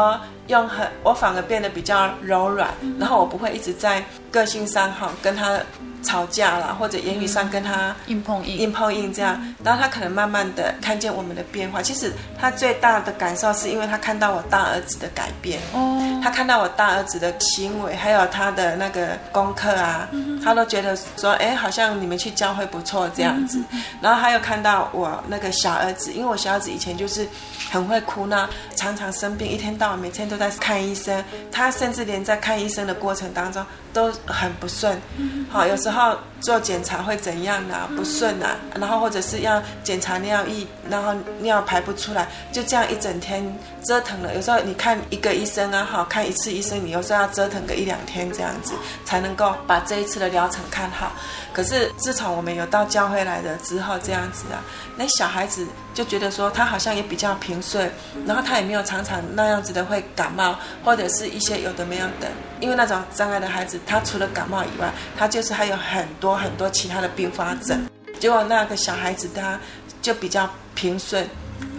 [0.49, 5.59] 用很，我反而变得比较柔软，然后我不会一直在个性上哈跟他
[6.05, 9.43] 吵架啦，或者言语上跟他硬碰硬，硬碰硬这样。
[9.65, 11.81] 然后他可能慢慢的看见我们的变化。
[11.81, 20.07] 其实他最大的感受是因为他看到我大儿子的改变，哦，他看到我大儿子的行为，还有他的那个功课啊，
[20.45, 23.59] 他都觉得说，哎，好像你们去教会不错这样子。
[24.03, 27.27] 然后他又看到我那个小儿子，因为我小儿子以前就是
[27.71, 28.47] 很会哭闹，
[28.77, 30.35] 常常生病，一天到晚每天都。
[30.35, 33.65] 都在看医生，他甚至连在看医生的过程当中
[33.95, 35.01] 都很不顺，
[35.49, 44.35] 好，有时候做检查会怎样啊，不顺啊，然后或者是要检查尿液，然后尿排不出来，就这样一整天折腾了。
[44.35, 48.75] 有时候你看一个医生啊，好，看一次医生，你有时候要折腾个一两天这样子，
[49.05, 51.13] 才能够把这一次的疗程看好。
[51.53, 54.59] 可是自从我们有到教会来的之后，这样子啊，
[54.97, 55.65] 那小孩子
[55.95, 57.91] 就觉得说他好像也比较平顺，
[58.27, 62.29] 然后他也没有常常那样子的会感冒，或者是一些有的没有的。
[62.61, 67.87] 因为那种障碍的孩子，他除了感冒以外，他就是还有很多很多其他的并发症。
[68.19, 69.59] 结果那个小孩子他
[70.03, 71.27] 就比较平顺，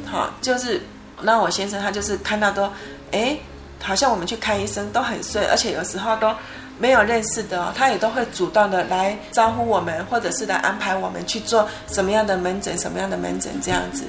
[0.05, 0.81] 好，就是
[1.21, 2.71] 那我先生他就是看到都，
[3.11, 3.37] 哎，
[3.83, 6.33] 好像我们去看医生都很顺，而且有时候都。
[6.77, 14.03] 没有认识的，他也都会主动的来招呼我们，或者是来安排我们去做什么样的门诊，什么样的门诊这样子。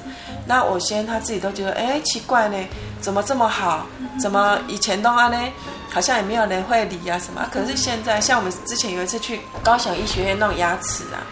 [0.45, 2.57] 那我先他自己都觉得，哎，奇怪呢，
[3.01, 3.85] 怎么这么好？
[4.19, 5.37] 怎么以前的话呢，
[5.89, 7.47] 好像也没有人会理啊什么。
[7.51, 11.23] 可是现在，像我们之前有一次去高雄医学院弄牙齿啊。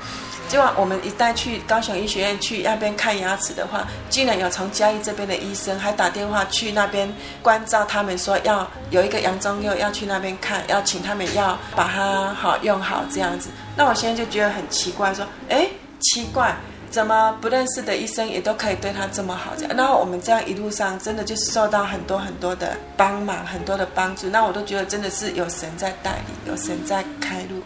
[0.48, 13.50] 结果我们一旦去高雄医学院去那边看牙齿的话，竟然有从嘉义这边的医生还打电话去那边关照他们，说要有一个杨宗佑要去那边看，要请他们要把它好用好这样子。
[13.76, 15.68] 那我现在就觉得很奇怪，说，哎，
[16.00, 16.56] 奇怪，
[16.92, 19.52] 怎么不认识的医生也都可以对他这么好？
[19.58, 24.30] 这样，然后我们这样一路上真的就是受到很多很多的帮忙，很多的帮助。
[24.30, 27.62] 那我都觉得真的是有神在带领，有神在开路。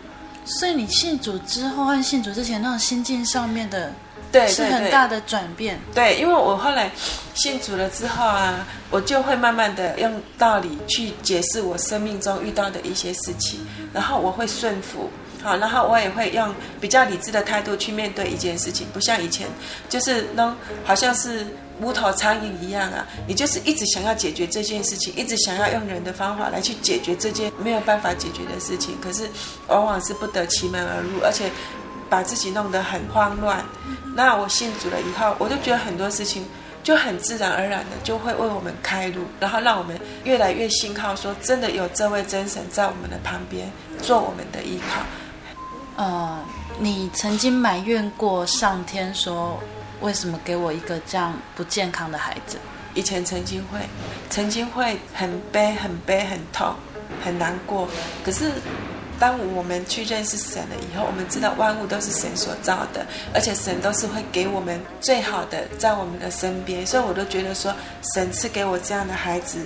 [0.46, 3.92] 所以你信主之后和信主之前那种心境上面的，
[4.32, 5.80] 对，是很大的转变。
[5.94, 6.92] 对，因为我后来
[7.34, 13.60] 信主了之后啊，我就会慢慢的用道理去解释我生命中遇到的一些事情，
[13.94, 15.10] 然后我会顺服，
[15.44, 19.48] 好，然后我也会用比较理智的态度去面对一件事情，不像以前，
[19.88, 21.46] 就是那好像是。
[21.80, 23.08] 无头苍蝇一样啊！
[23.28, 29.30] 你就是一直想要解决这件事情，一直想要用人的方法来去解决这件没有办法解决的事情，可是
[29.68, 31.50] 往往是不得其门而入，而且
[32.10, 33.64] 把自己弄得很慌乱。
[34.16, 36.46] 那我信主了以后，我就觉得很多事情
[36.84, 43.72] 就很自然而然的就会为我们开路，然后让我们越来越信靠，说真的有这位真神在我们的旁边
[44.02, 46.04] 做我们的依靠。
[46.04, 46.40] 呃，
[46.80, 49.60] 你曾经埋怨过上天说，
[50.02, 52.58] 为什么给我一个这样不健康的孩子？
[52.96, 53.80] 以前曾经会，
[54.30, 56.74] 曾经会很悲、很悲、很痛、
[57.24, 57.88] 很难过。
[58.26, 58.52] 可是，
[59.20, 66.86] 当我们去认识神了以后，我们知道万物都是神所造的，而且神都是会给我们最好的在我们的身边。
[66.86, 67.74] 所以，我都觉得说，
[68.14, 69.60] 神赐给我这样的孩子，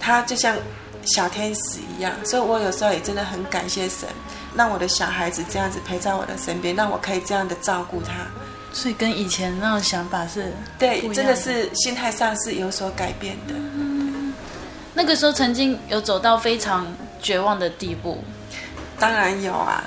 [0.00, 0.56] 他就像
[1.04, 2.12] 小天使一样。
[2.24, 4.08] 所以我有时候也真的很感谢神，
[4.56, 8.26] 让我的小孩子这样子陪在我的身边，让我可以这样的照顾他。
[8.72, 13.54] 所以跟以前那种想法是对，真的是心态上是有所改变的。
[13.54, 14.32] 嗯，
[14.94, 16.86] 那个时候曾经有走到非常
[17.20, 18.22] 绝望的地步，
[18.98, 19.82] 当然有啊，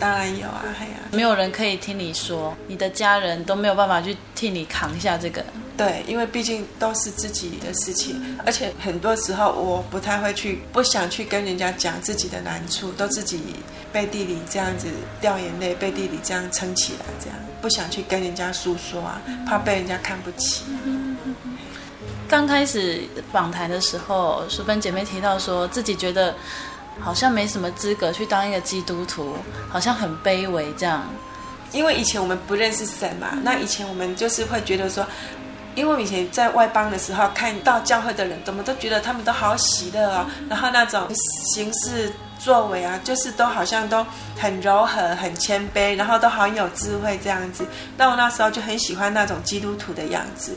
[0.00, 5.44] 当然有啊，哎呀，没有人可以听你说，你的家人都没有办法去替你扛下这个。
[5.76, 13.40] 对，因为毕竟都是自己的事情，而且很多时候我不太会去，不想去跟人家讲自己的难处，都自己
[13.92, 14.88] 背地里这样子
[15.20, 20.64] 掉眼泪，背地里这样撑起来，这样不想去跟人家诉说啊，怕被人家看不起。
[22.28, 23.02] 刚开始
[23.32, 26.34] 访谈的时候，淑芬姐妹提到说自己觉得
[27.00, 29.34] 好像没什么资格去当一个基督徒，
[29.68, 31.02] 好像很卑微这样。
[31.72, 35.06] 因为以前我们不认识神嘛，那以前我们就是会觉得说，
[35.74, 41.06] 因为以前在外邦的时候，看到教会的人，怎么都觉得他们都好喜乐啊、哦，然后那种
[41.54, 44.06] 行事作为啊，就是都好像都
[44.38, 47.66] 很柔和、很谦卑，然后都好有智慧这样子。
[47.96, 50.56] 那我那时候就很喜欢那种基督徒的样子，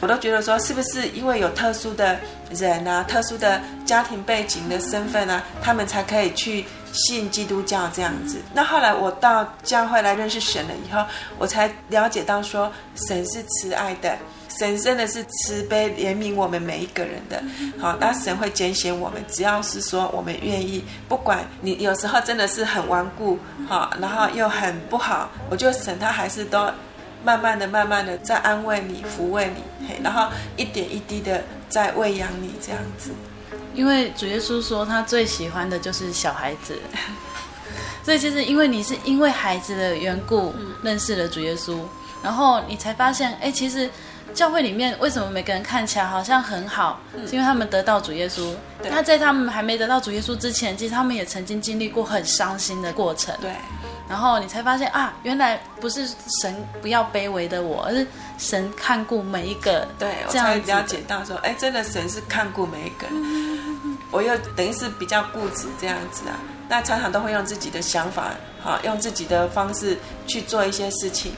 [0.00, 2.18] 我都觉得说，是不是因为有特殊的
[2.50, 6.64] 人啊、特殊的家庭背景的身份啊，他们才可以去。
[6.90, 11.04] 信基督教这样子，那后来我到教会来认识神了以后，
[11.38, 12.72] 我才了解到说，
[13.06, 14.16] 神是慈爱的，
[14.48, 17.42] 神真的是慈悲怜悯我们每一个人的。
[17.78, 23.38] 好，那神会拣选我们，只要是说我们愿意，不管你有时候真的是很顽固，
[23.68, 26.70] 好，然后又很不好，我觉得神他还是都
[27.24, 33.10] 慢慢的、慢慢的在安慰你、抚慰你，嘿，然后一点一滴的在喂养你这样子。
[33.74, 36.76] 因为主耶稣说他最喜欢的就是小孩子，
[38.02, 41.78] 所以就是因为你是因为孩子的缘故认识了主耶稣，
[42.22, 43.88] 然后你才发现，哎，其实
[44.38, 48.54] 教会里面为什么每个人看起来好像很好，是因为他们得到主耶稣。
[48.88, 53.34] 那在他们还没得到主耶稣之前，其实他们也曾经经历过很伤心的过程。
[53.40, 53.50] 对。
[54.08, 56.06] 然后你才发现啊，原来不是
[56.40, 58.06] 神不要卑微的我，而是
[58.38, 59.88] 神看顾每一个。
[59.98, 63.16] 对，我才了解到说，哎，真的神是看顾每一个人。
[63.16, 68.30] 嗯、 我又等于是比较固执这样子啊，那常常都会用自己的想法，
[68.62, 71.32] 好，用自己的方式去做一些事情。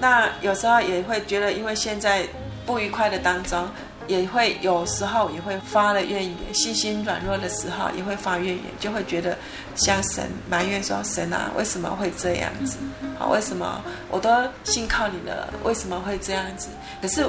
[0.00, 2.26] 那有时候也会觉得，因为现在
[2.66, 3.68] 不愉快的当中。
[4.06, 9.38] 也会有时候也会发了怨言，信心软弱的时候也会发怨言，就会觉得
[9.76, 12.78] 向神埋怨说：“神啊，为什么会这样子？
[13.16, 14.28] 好，为什么我都
[14.64, 16.70] 信靠你了，为什么会这样子？”
[17.00, 17.24] 可是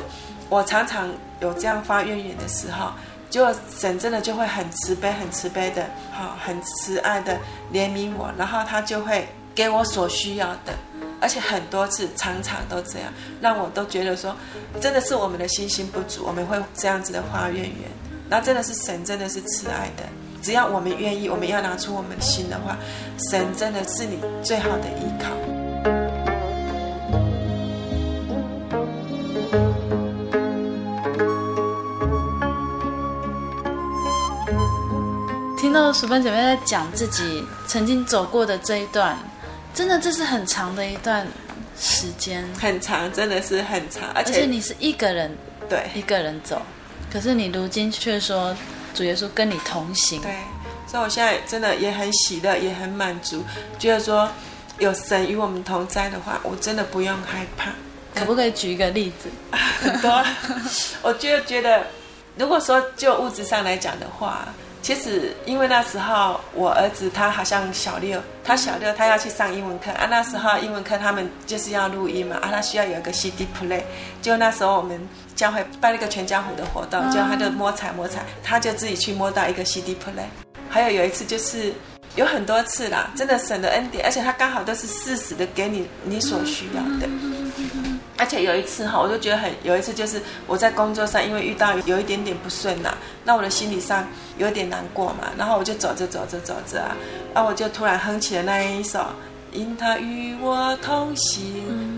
[0.50, 1.08] 我常常
[1.40, 2.92] 有这样发怨言的时候，
[3.30, 3.46] 就
[3.78, 7.38] 神真的就会很慈悲、很慈悲的，好，很慈爱的
[7.72, 10.74] 怜悯我，然后他就会给我所需要的。
[11.22, 14.36] 而且很多次，常常都这样，让我都觉得说，
[14.82, 17.92] 真的是我们的信心不足，我们会这样子的花怨言。
[18.28, 20.04] 那真的是神，真的是慈爱的。
[20.42, 22.76] 只要我们愿意，我们要拿出我们的心的话，
[23.30, 25.30] 神真的是你最好的依靠。
[35.56, 39.16] 听到淑芬姐妹在讲自己曾经走过的这一段。
[39.74, 41.26] 真的，这是很长的一段
[41.80, 45.36] 时间，很长，真的是很长，而且，而且你是一个人，
[45.70, 46.62] 对，一个人走，
[47.12, 48.56] 可是你如今却说
[48.94, 50.36] 主耶稣跟你同行，对，
[50.86, 53.44] 所以我现在真的也很喜乐，也很满足，
[53.80, 54.30] 觉得说
[54.78, 57.72] 有神与我们同在的话，我真的不用害怕。
[58.14, 59.30] 可不可以举一个例子？
[59.82, 60.24] 很多，
[61.02, 61.88] 我就觉得，
[62.36, 64.50] 如果说就物质上来讲的话。
[64.82, 70.08] 其实，因为那时候我儿子他好像小六，他小六他要去上英文课啊。
[70.10, 73.84] 那时候英文课他们就是要录音嘛啊，他需要有一个 CD play。
[74.24, 75.00] 就那时候我们
[75.36, 80.26] 教会办了一个全家福的活动，就他就摸彩摸彩，他就自己去摸到一个 CD play。
[80.68, 81.72] 还有有一次就是
[82.16, 87.08] 有很多次啦，真的神的恩典，而且他刚好都是适时的给你你所需要的。
[88.22, 92.94] 而且有一次哈，我就觉得很有一次，就是我在工作上，因为遇到有一点点不顺呐，
[93.26, 94.08] 那我的心理上
[94.38, 96.96] 有点难过嘛，然后我就走着走着走着啊，
[97.34, 99.00] 啊，我就突然哼起了那一首
[99.54, 101.44] 《因他与我同行》，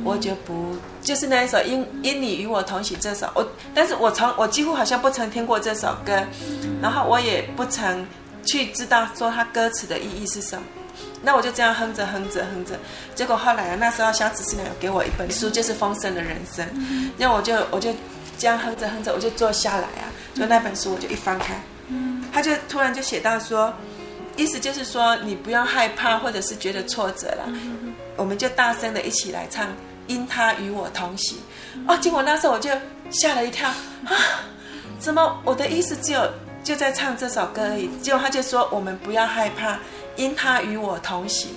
[0.05, 3.45] 我就不就是那一首《因因你与我同行》这首，我
[3.75, 6.23] 但是我从我几乎好像不曾听过这首歌，
[6.81, 8.07] 然后我也不曾
[8.45, 10.63] 去知道说它歌词的意义是什么。
[11.25, 12.77] 那我就这样哼着哼着哼着，
[13.15, 16.65] 结果后来啊，那时候小子师娘有给我一本书，就是《丰盛的人生》。
[17.17, 17.95] 然后我就我就
[18.37, 21.53] 这样哼着哼着，我就坐下来啊，就那本书我就一翻开，
[22.33, 23.73] 他就突然就写到说，
[24.35, 27.47] 意思就是说你不要害怕或者是觉得挫折了，
[28.17, 29.65] 我们就大声的一起来唱
[30.07, 31.37] 《因他与我同行》。
[31.87, 32.69] 哦，结果那时候我就
[33.09, 34.11] 吓了一跳啊，
[34.99, 36.29] 怎么我的意思只有
[36.65, 37.89] 就在唱这首歌而已？
[38.01, 39.79] 结果他就说我们不要害怕。
[40.15, 41.51] 因他与我同行，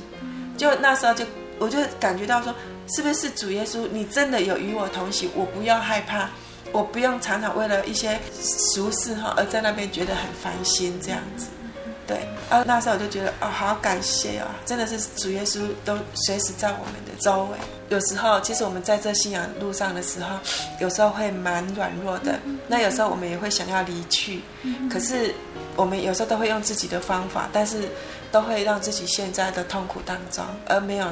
[0.57, 1.25] 就那时候就
[1.59, 2.55] 我就感觉到说，
[2.89, 5.31] 是不是主耶稣，你真的有与我同行？
[5.35, 6.29] 我不要害怕，
[6.73, 11.47] 我不用常常为了一些俗事哈而在那边觉得很烦心这样子。
[12.07, 15.97] 对，然后那时候我就觉得哦，好感谢哦，真的是主耶稣都
[16.27, 17.59] 随时在我们的周围。
[17.89, 20.39] 有时候其实我们在这信仰路上的时候，
[20.81, 22.39] 有时候会蛮软弱的。
[22.69, 24.41] 那有时候我们也会想要离去，
[24.91, 25.35] 可是
[25.77, 27.89] 我们有时候都会用自己的方法，但是。
[28.33, 31.07] 都会让自己陷在的痛苦当中，而没有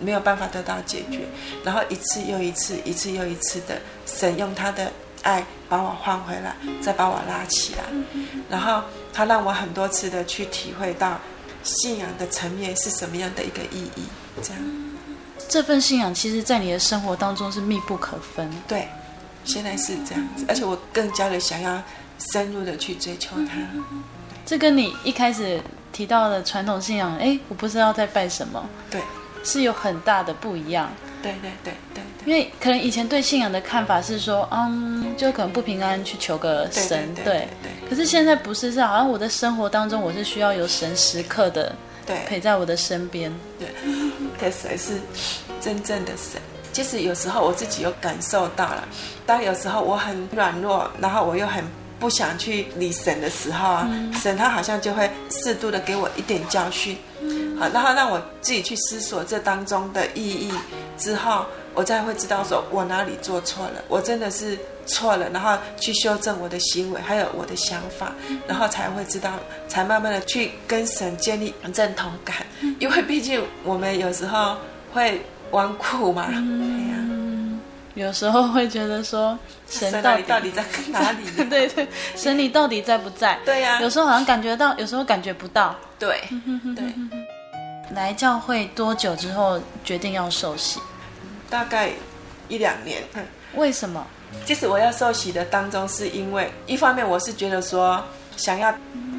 [0.00, 1.20] 没有办法得到解决，
[1.62, 3.76] 然后一次又一次，一次又一次的，
[4.06, 4.90] 神用他的
[5.22, 7.84] 爱把我换回来，再把我拉起来，
[8.48, 8.82] 然后
[9.14, 11.18] 他让我很多次的去体会到
[11.62, 14.02] 信仰的层面是什么样的一个意义？
[14.42, 14.62] 这样，
[15.48, 18.50] 这份信仰其实，在你的生活当中是密不可分。
[18.66, 18.88] 对，
[19.44, 21.80] 现在是这样子，而且我更加的想要
[22.32, 23.54] 深入的去追求它。
[24.44, 25.60] 这跟你一开始
[25.92, 29.00] 提到的传统信仰，哎，我不知道在拜什么，对，
[29.44, 30.92] 是有很大的不一样。
[31.24, 37.88] 对对对对，对，因为可能以前对信仰的看法是说，嗯，就可能不平安去求个神，对对。
[37.88, 41.74] 可是现在不是，是好像我的生活当中，我是需要有神时刻的
[42.06, 43.32] 对陪在我的身边。
[43.58, 43.68] 对，
[44.38, 45.00] 这才是
[45.60, 46.40] 真正的神。
[46.72, 48.86] 其实有时候我自己有感受到了，
[49.24, 51.64] 当有时候我很软弱，然后我又很
[52.00, 56.98] 不想去理神的时候啊，嗯、神他好像就会适度的给我一点教训，
[57.58, 60.52] 好，然后让我自己去思索这当中的意义。
[60.96, 61.44] 之后，
[61.74, 64.56] 我才会知道说我哪里做错了，我真的是
[64.86, 68.12] 错了，然后去修正我的行为，还有我的想法，
[68.46, 69.32] 然后才会知道，
[69.66, 72.36] 才慢慢的去跟神建立认同感。
[72.78, 74.56] 因为毕竟我们有时候
[74.92, 75.20] 会
[75.50, 77.23] 顽固嘛，嗯，
[77.94, 79.38] 有时候会觉得说
[79.68, 81.24] 神到底到底在哪里？
[81.48, 81.86] 对对，
[82.16, 83.38] 神你到底在不在？
[83.44, 85.74] 对呀，有时候好像感觉到，有时候感觉不到。
[85.98, 86.20] 对
[86.74, 86.84] 对。
[87.94, 90.80] 来教会多久之后决定要受洗？
[91.48, 91.90] 大概
[92.48, 93.02] 一两年。
[93.54, 94.04] 为什么？
[94.44, 98.02] 其实我要受洗的当中，是因为一方面我是觉得说
[98.36, 98.74] 想要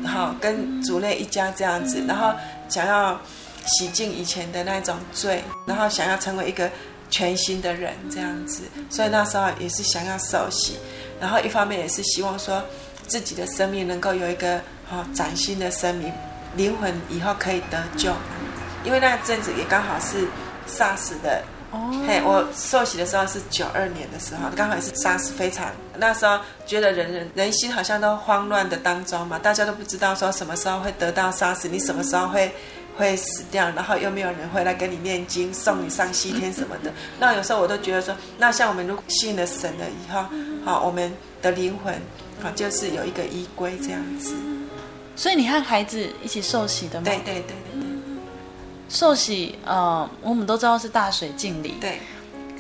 [0.06, 2.34] 好跟主内一家这样子，然后
[2.68, 3.18] 想要
[3.66, 6.70] 洗净以前的那种罪，然后想要成为一个
[7.16, 10.78] 全新的人这样子，所以那时候也是想要受洗，
[11.18, 12.62] 然后一方面也是希望说
[13.08, 16.12] 自己的生命能够有一个好崭新的生命，
[16.58, 18.12] 灵魂以后可以得救。
[18.84, 20.28] 因为那阵子也刚好是
[20.68, 21.42] SARS 的，
[21.72, 32.54] 哦，嘿，我受洗的时候是九二年的时候，刚好也是 SARS 非常，那时候觉得人人人心好像都慌乱的当中嘛，大家都不知道说什么时候会得到 SARS，你什么时候会
[32.98, 36.92] 会死掉，然后又没有人会来给你念经，送你上西天什么的。
[37.20, 40.26] 那有时候我都觉得说，那像我们如果信了神了以后，
[40.64, 41.94] 好，我们的灵魂
[42.44, 44.34] 啊，就是有一个依归这样子。
[45.16, 47.06] 所以你和孩子一起受洗的吗？
[47.06, 47.56] 对对对对。
[48.88, 51.74] 受洗，呃，我们都知道是大水敬礼。
[51.82, 52.00] 对，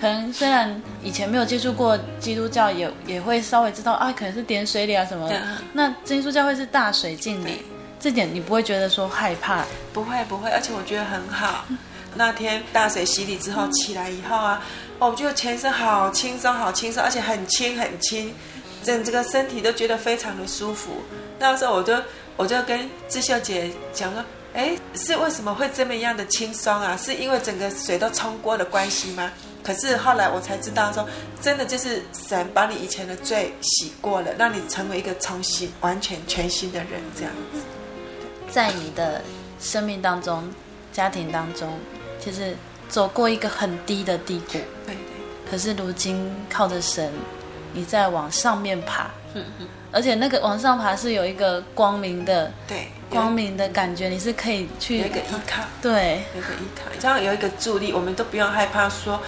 [0.02, 5.40] 可能虽然以前没有接触过基督教也，也也会稍微知道啊，可能是点水礼啊什么的。
[5.74, 7.60] 那基督教会是大水敬礼，
[8.06, 9.66] 这点你不会觉得说害怕？
[9.92, 11.66] 不会不会，而且我觉得很好。
[12.14, 14.62] 那天大水洗礼之后起来以后啊，
[15.00, 18.32] 我觉得全身好轻松，好轻松，而且很轻很轻，
[18.84, 21.02] 整这个身体都觉得非常的舒服。
[21.40, 21.96] 那时候我就
[22.38, 24.24] 我就跟智秀姐讲说。
[24.54, 26.96] 哎，是为什么会这么样的轻松啊？
[26.96, 29.30] 是因为整个水都冲过的关系吗？
[29.62, 31.06] 可是后来我才知道，说
[31.42, 37.60] 真的就是神把你以前的罪洗过了，让你成为一个重新、完全全新的人，这样子。
[38.56, 39.22] 在你的
[39.60, 40.42] 生命当中、
[40.94, 41.78] 家庭当中，
[42.22, 42.56] 其实
[42.88, 44.54] 走过一个很低的低谷，
[44.86, 45.52] 对对。
[45.52, 47.12] 可是如今靠着神，
[47.74, 49.10] 你在往上面爬。
[49.34, 49.68] 嗯嗯。
[49.92, 59.20] 而且那个往上爬是有一个光明的，对，光明的感觉，你是可以去有一个依靠，对，有一个依靠，这样有一个助力，我们都不用害怕说，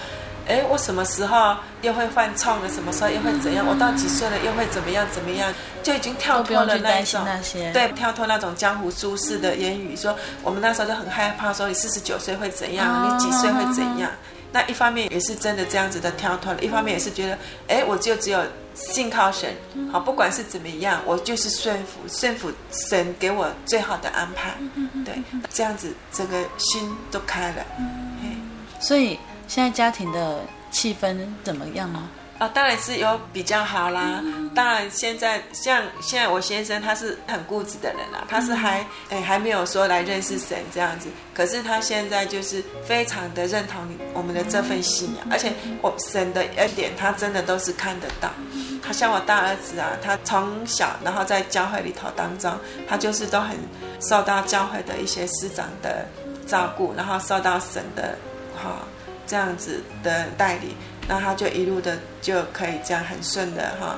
[0.48, 2.68] 哎，我什么时候又会犯错了？
[2.68, 3.66] 什么时候又会怎样？
[3.66, 5.06] 我到几岁了又会怎么样？
[5.12, 5.52] 怎么样？
[5.82, 13.06] 就已经跳脱了那种那些，对，跳脱那种江湖术士的言语，说我们那时候就很害怕，说你四十九岁会怎样？
[13.06, 14.10] 你几岁会怎样？
[14.50, 17.38] 那一方面也是真的这样子的跳脱了，一方面也是觉得，
[17.68, 18.40] 哎，我就只有。
[18.78, 19.52] 信靠神，
[19.90, 24.54] 好，不管是怎么样，我就是顺服，顺服神给我最好的安排，
[25.04, 25.20] 对，
[25.52, 27.66] 这样子整个心都开了。
[28.78, 29.18] 所以
[29.48, 30.40] 现在家庭的
[30.70, 32.08] 气氛怎么样呢？
[32.38, 34.22] 啊、哦，当然是有比较好啦。
[34.54, 41.08] 当然，现在像现在我先生他是很固执的人啦，他是还哎还没有说来认识神这样子。
[41.34, 43.82] 可是他现在就是非常的认同
[44.14, 48.30] 我们的这份信仰，而且我神的恩典他真的都是看得到。
[48.80, 52.56] 他像我大儿子啊，他从小然后在教会里头当中，
[52.88, 53.56] 他就是都很
[54.00, 56.06] 受到教会的一些师长的
[56.46, 58.16] 照顾，然后受到神的
[58.54, 58.86] 哈、哦、
[59.28, 60.74] 这样子的代理。
[61.06, 63.96] 那他就一路的就可以这样很顺的哈，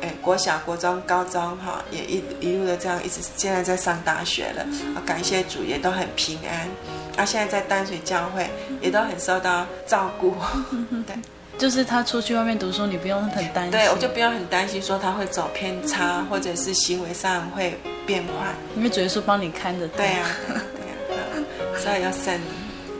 [0.00, 4.62] 哎，国小、国中、高中哈，也一一路的这样一直现在在上大学了，
[4.94, 6.68] 啊，感谢主也都很平安，
[7.16, 8.48] 啊，现在在淡水教会
[8.80, 10.36] 也都很受到照顾，
[11.04, 11.16] 对，
[11.58, 17.76] 就是他出去外面读书，你不用很担心，对，我就不用很担心说他会走偏差，或者是行为上会
[18.06, 20.62] 变坏，因为主耶稣帮你看着他，对呀、啊，
[21.08, 21.34] 对呀、啊，
[21.76, 22.40] 所以要神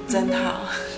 [0.08, 0.62] 真好。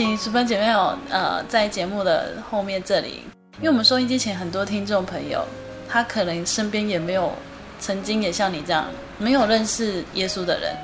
[0.00, 3.22] 请淑芬姐妹有呃，在节目的后面这里，
[3.58, 5.44] 因为我们收音机前很多听众朋友，
[5.90, 7.30] 他可能身边也没有
[7.78, 8.86] 曾经也像你这样
[9.18, 10.74] 没有认识耶稣的人，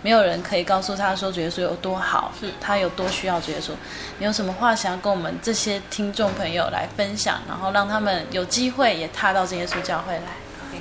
[0.00, 3.72] 没有人可以告诉他说主耶稣有多好，是他有多需要主耶稣。
[4.18, 10.22] 你有什么话想要跟我们这些听众朋友来分享，然后让他们有机会也踏到这耶稣教会来？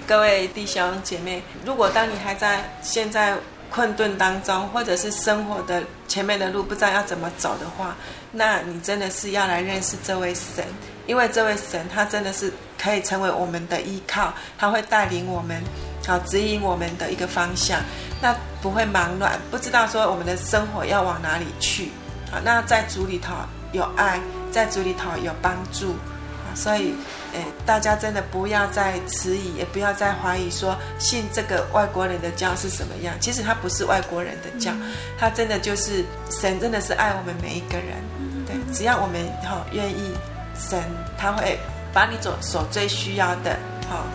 [0.08, 3.36] 各位弟兄姐妹，如果当你还在现在。
[3.72, 7.96] 困顿当中，或者是生活的前面的路不知道要怎么走的话，
[8.32, 10.64] 那你真的是要来认识这位神，
[11.08, 15.64] 因为这位神他真的是可以成为我们的依靠，他会带领我们，
[16.06, 17.80] 好指引我们的一个方向，
[18.22, 21.90] 那不会忙乱，不知道说我们的生活要往哪里去，
[22.30, 23.34] 好，那在主里头
[23.72, 24.20] 有爱，
[24.52, 25.96] 在主里头有帮助。
[26.54, 26.94] 所以，
[27.34, 33.16] 诶，大家真的不要再迟疑，也不要再怀疑，说信这个外国人的教是什么样。
[33.20, 34.72] 其实他不是外国人的教，
[35.18, 37.98] 他真的就是神，真的是爱我们每一个人。
[38.46, 40.14] 对，只要我们好愿意，
[40.56, 40.80] 神
[41.18, 41.58] 他会
[41.94, 43.58] 把你所所最需要的，
[43.90, 44.06] 好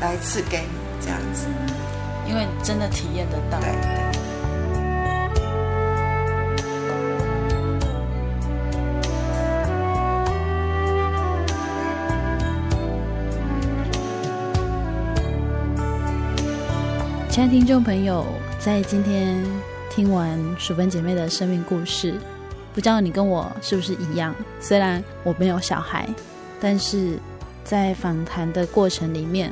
[0.00, 1.46] 来赐给你这样子。
[2.26, 3.58] 因为真的体验得到。
[3.60, 4.21] 对对。
[17.32, 18.26] 亲爱的听众朋友，
[18.58, 19.42] 在今天
[19.88, 22.12] 听完淑芬姐妹的生命故事，
[22.74, 24.34] 不知道你跟我是不是一样？
[24.60, 26.06] 虽然我没有小孩，
[26.60, 27.18] 但是
[27.64, 29.50] 在访谈的过程里面，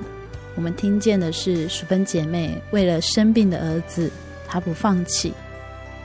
[0.56, 4.10] 我们听见的是淑芬姐妹为了生病的儿子，
[4.46, 5.32] 她不放弃，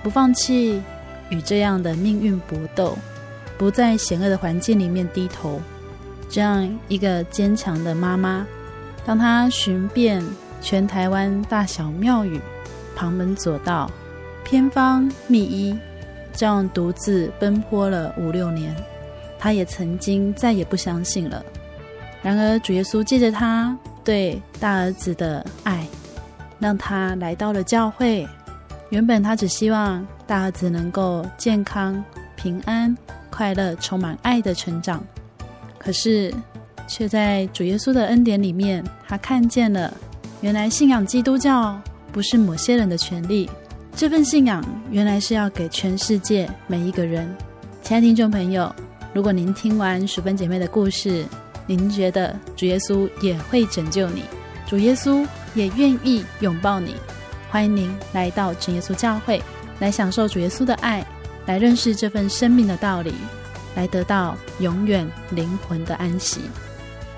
[0.02, 0.82] 不放弃
[1.28, 2.98] 与这样的命运搏斗，
[3.58, 5.62] 不在险恶的环境里面低头，
[6.30, 8.48] 这样一个坚强的妈妈，
[9.06, 10.24] 当她寻遍。
[10.62, 12.40] 全台湾大小庙宇、
[12.96, 13.90] 旁门左道、
[14.44, 15.78] 偏方秘医，
[16.34, 18.76] 这样独自奔波了五六年，
[19.38, 21.44] 他也曾经再也不相信了。
[22.22, 25.86] 然而主耶稣借着他对大儿子的爱，
[26.60, 28.28] 让他来到了教会。
[28.90, 32.04] 原本他只希望大儿子能够健康、
[32.36, 32.96] 平安、
[33.30, 35.04] 快乐、充满爱的成长，
[35.78, 36.34] 可是
[36.88, 39.94] 却在主耶稣的恩典里面，他看见了。
[40.46, 41.76] 原来信仰基督教
[42.12, 43.50] 不是某些人的权利，
[43.96, 47.28] 这份信仰原来是要给全世界每一个人。
[47.82, 48.72] 亲爱的听众朋友，
[49.12, 51.26] 如果您听完淑芬姐妹的故事，
[51.66, 54.22] 您觉得主耶稣也会拯救你，
[54.68, 56.96] 主耶稣也愿意拥抱你，
[57.50, 59.42] 欢迎您来到主耶稣教会，
[59.80, 61.04] 来享受主耶稣的爱，
[61.48, 63.16] 来认识这份生命的道理，
[63.76, 66.42] 来得到永远灵魂的安息。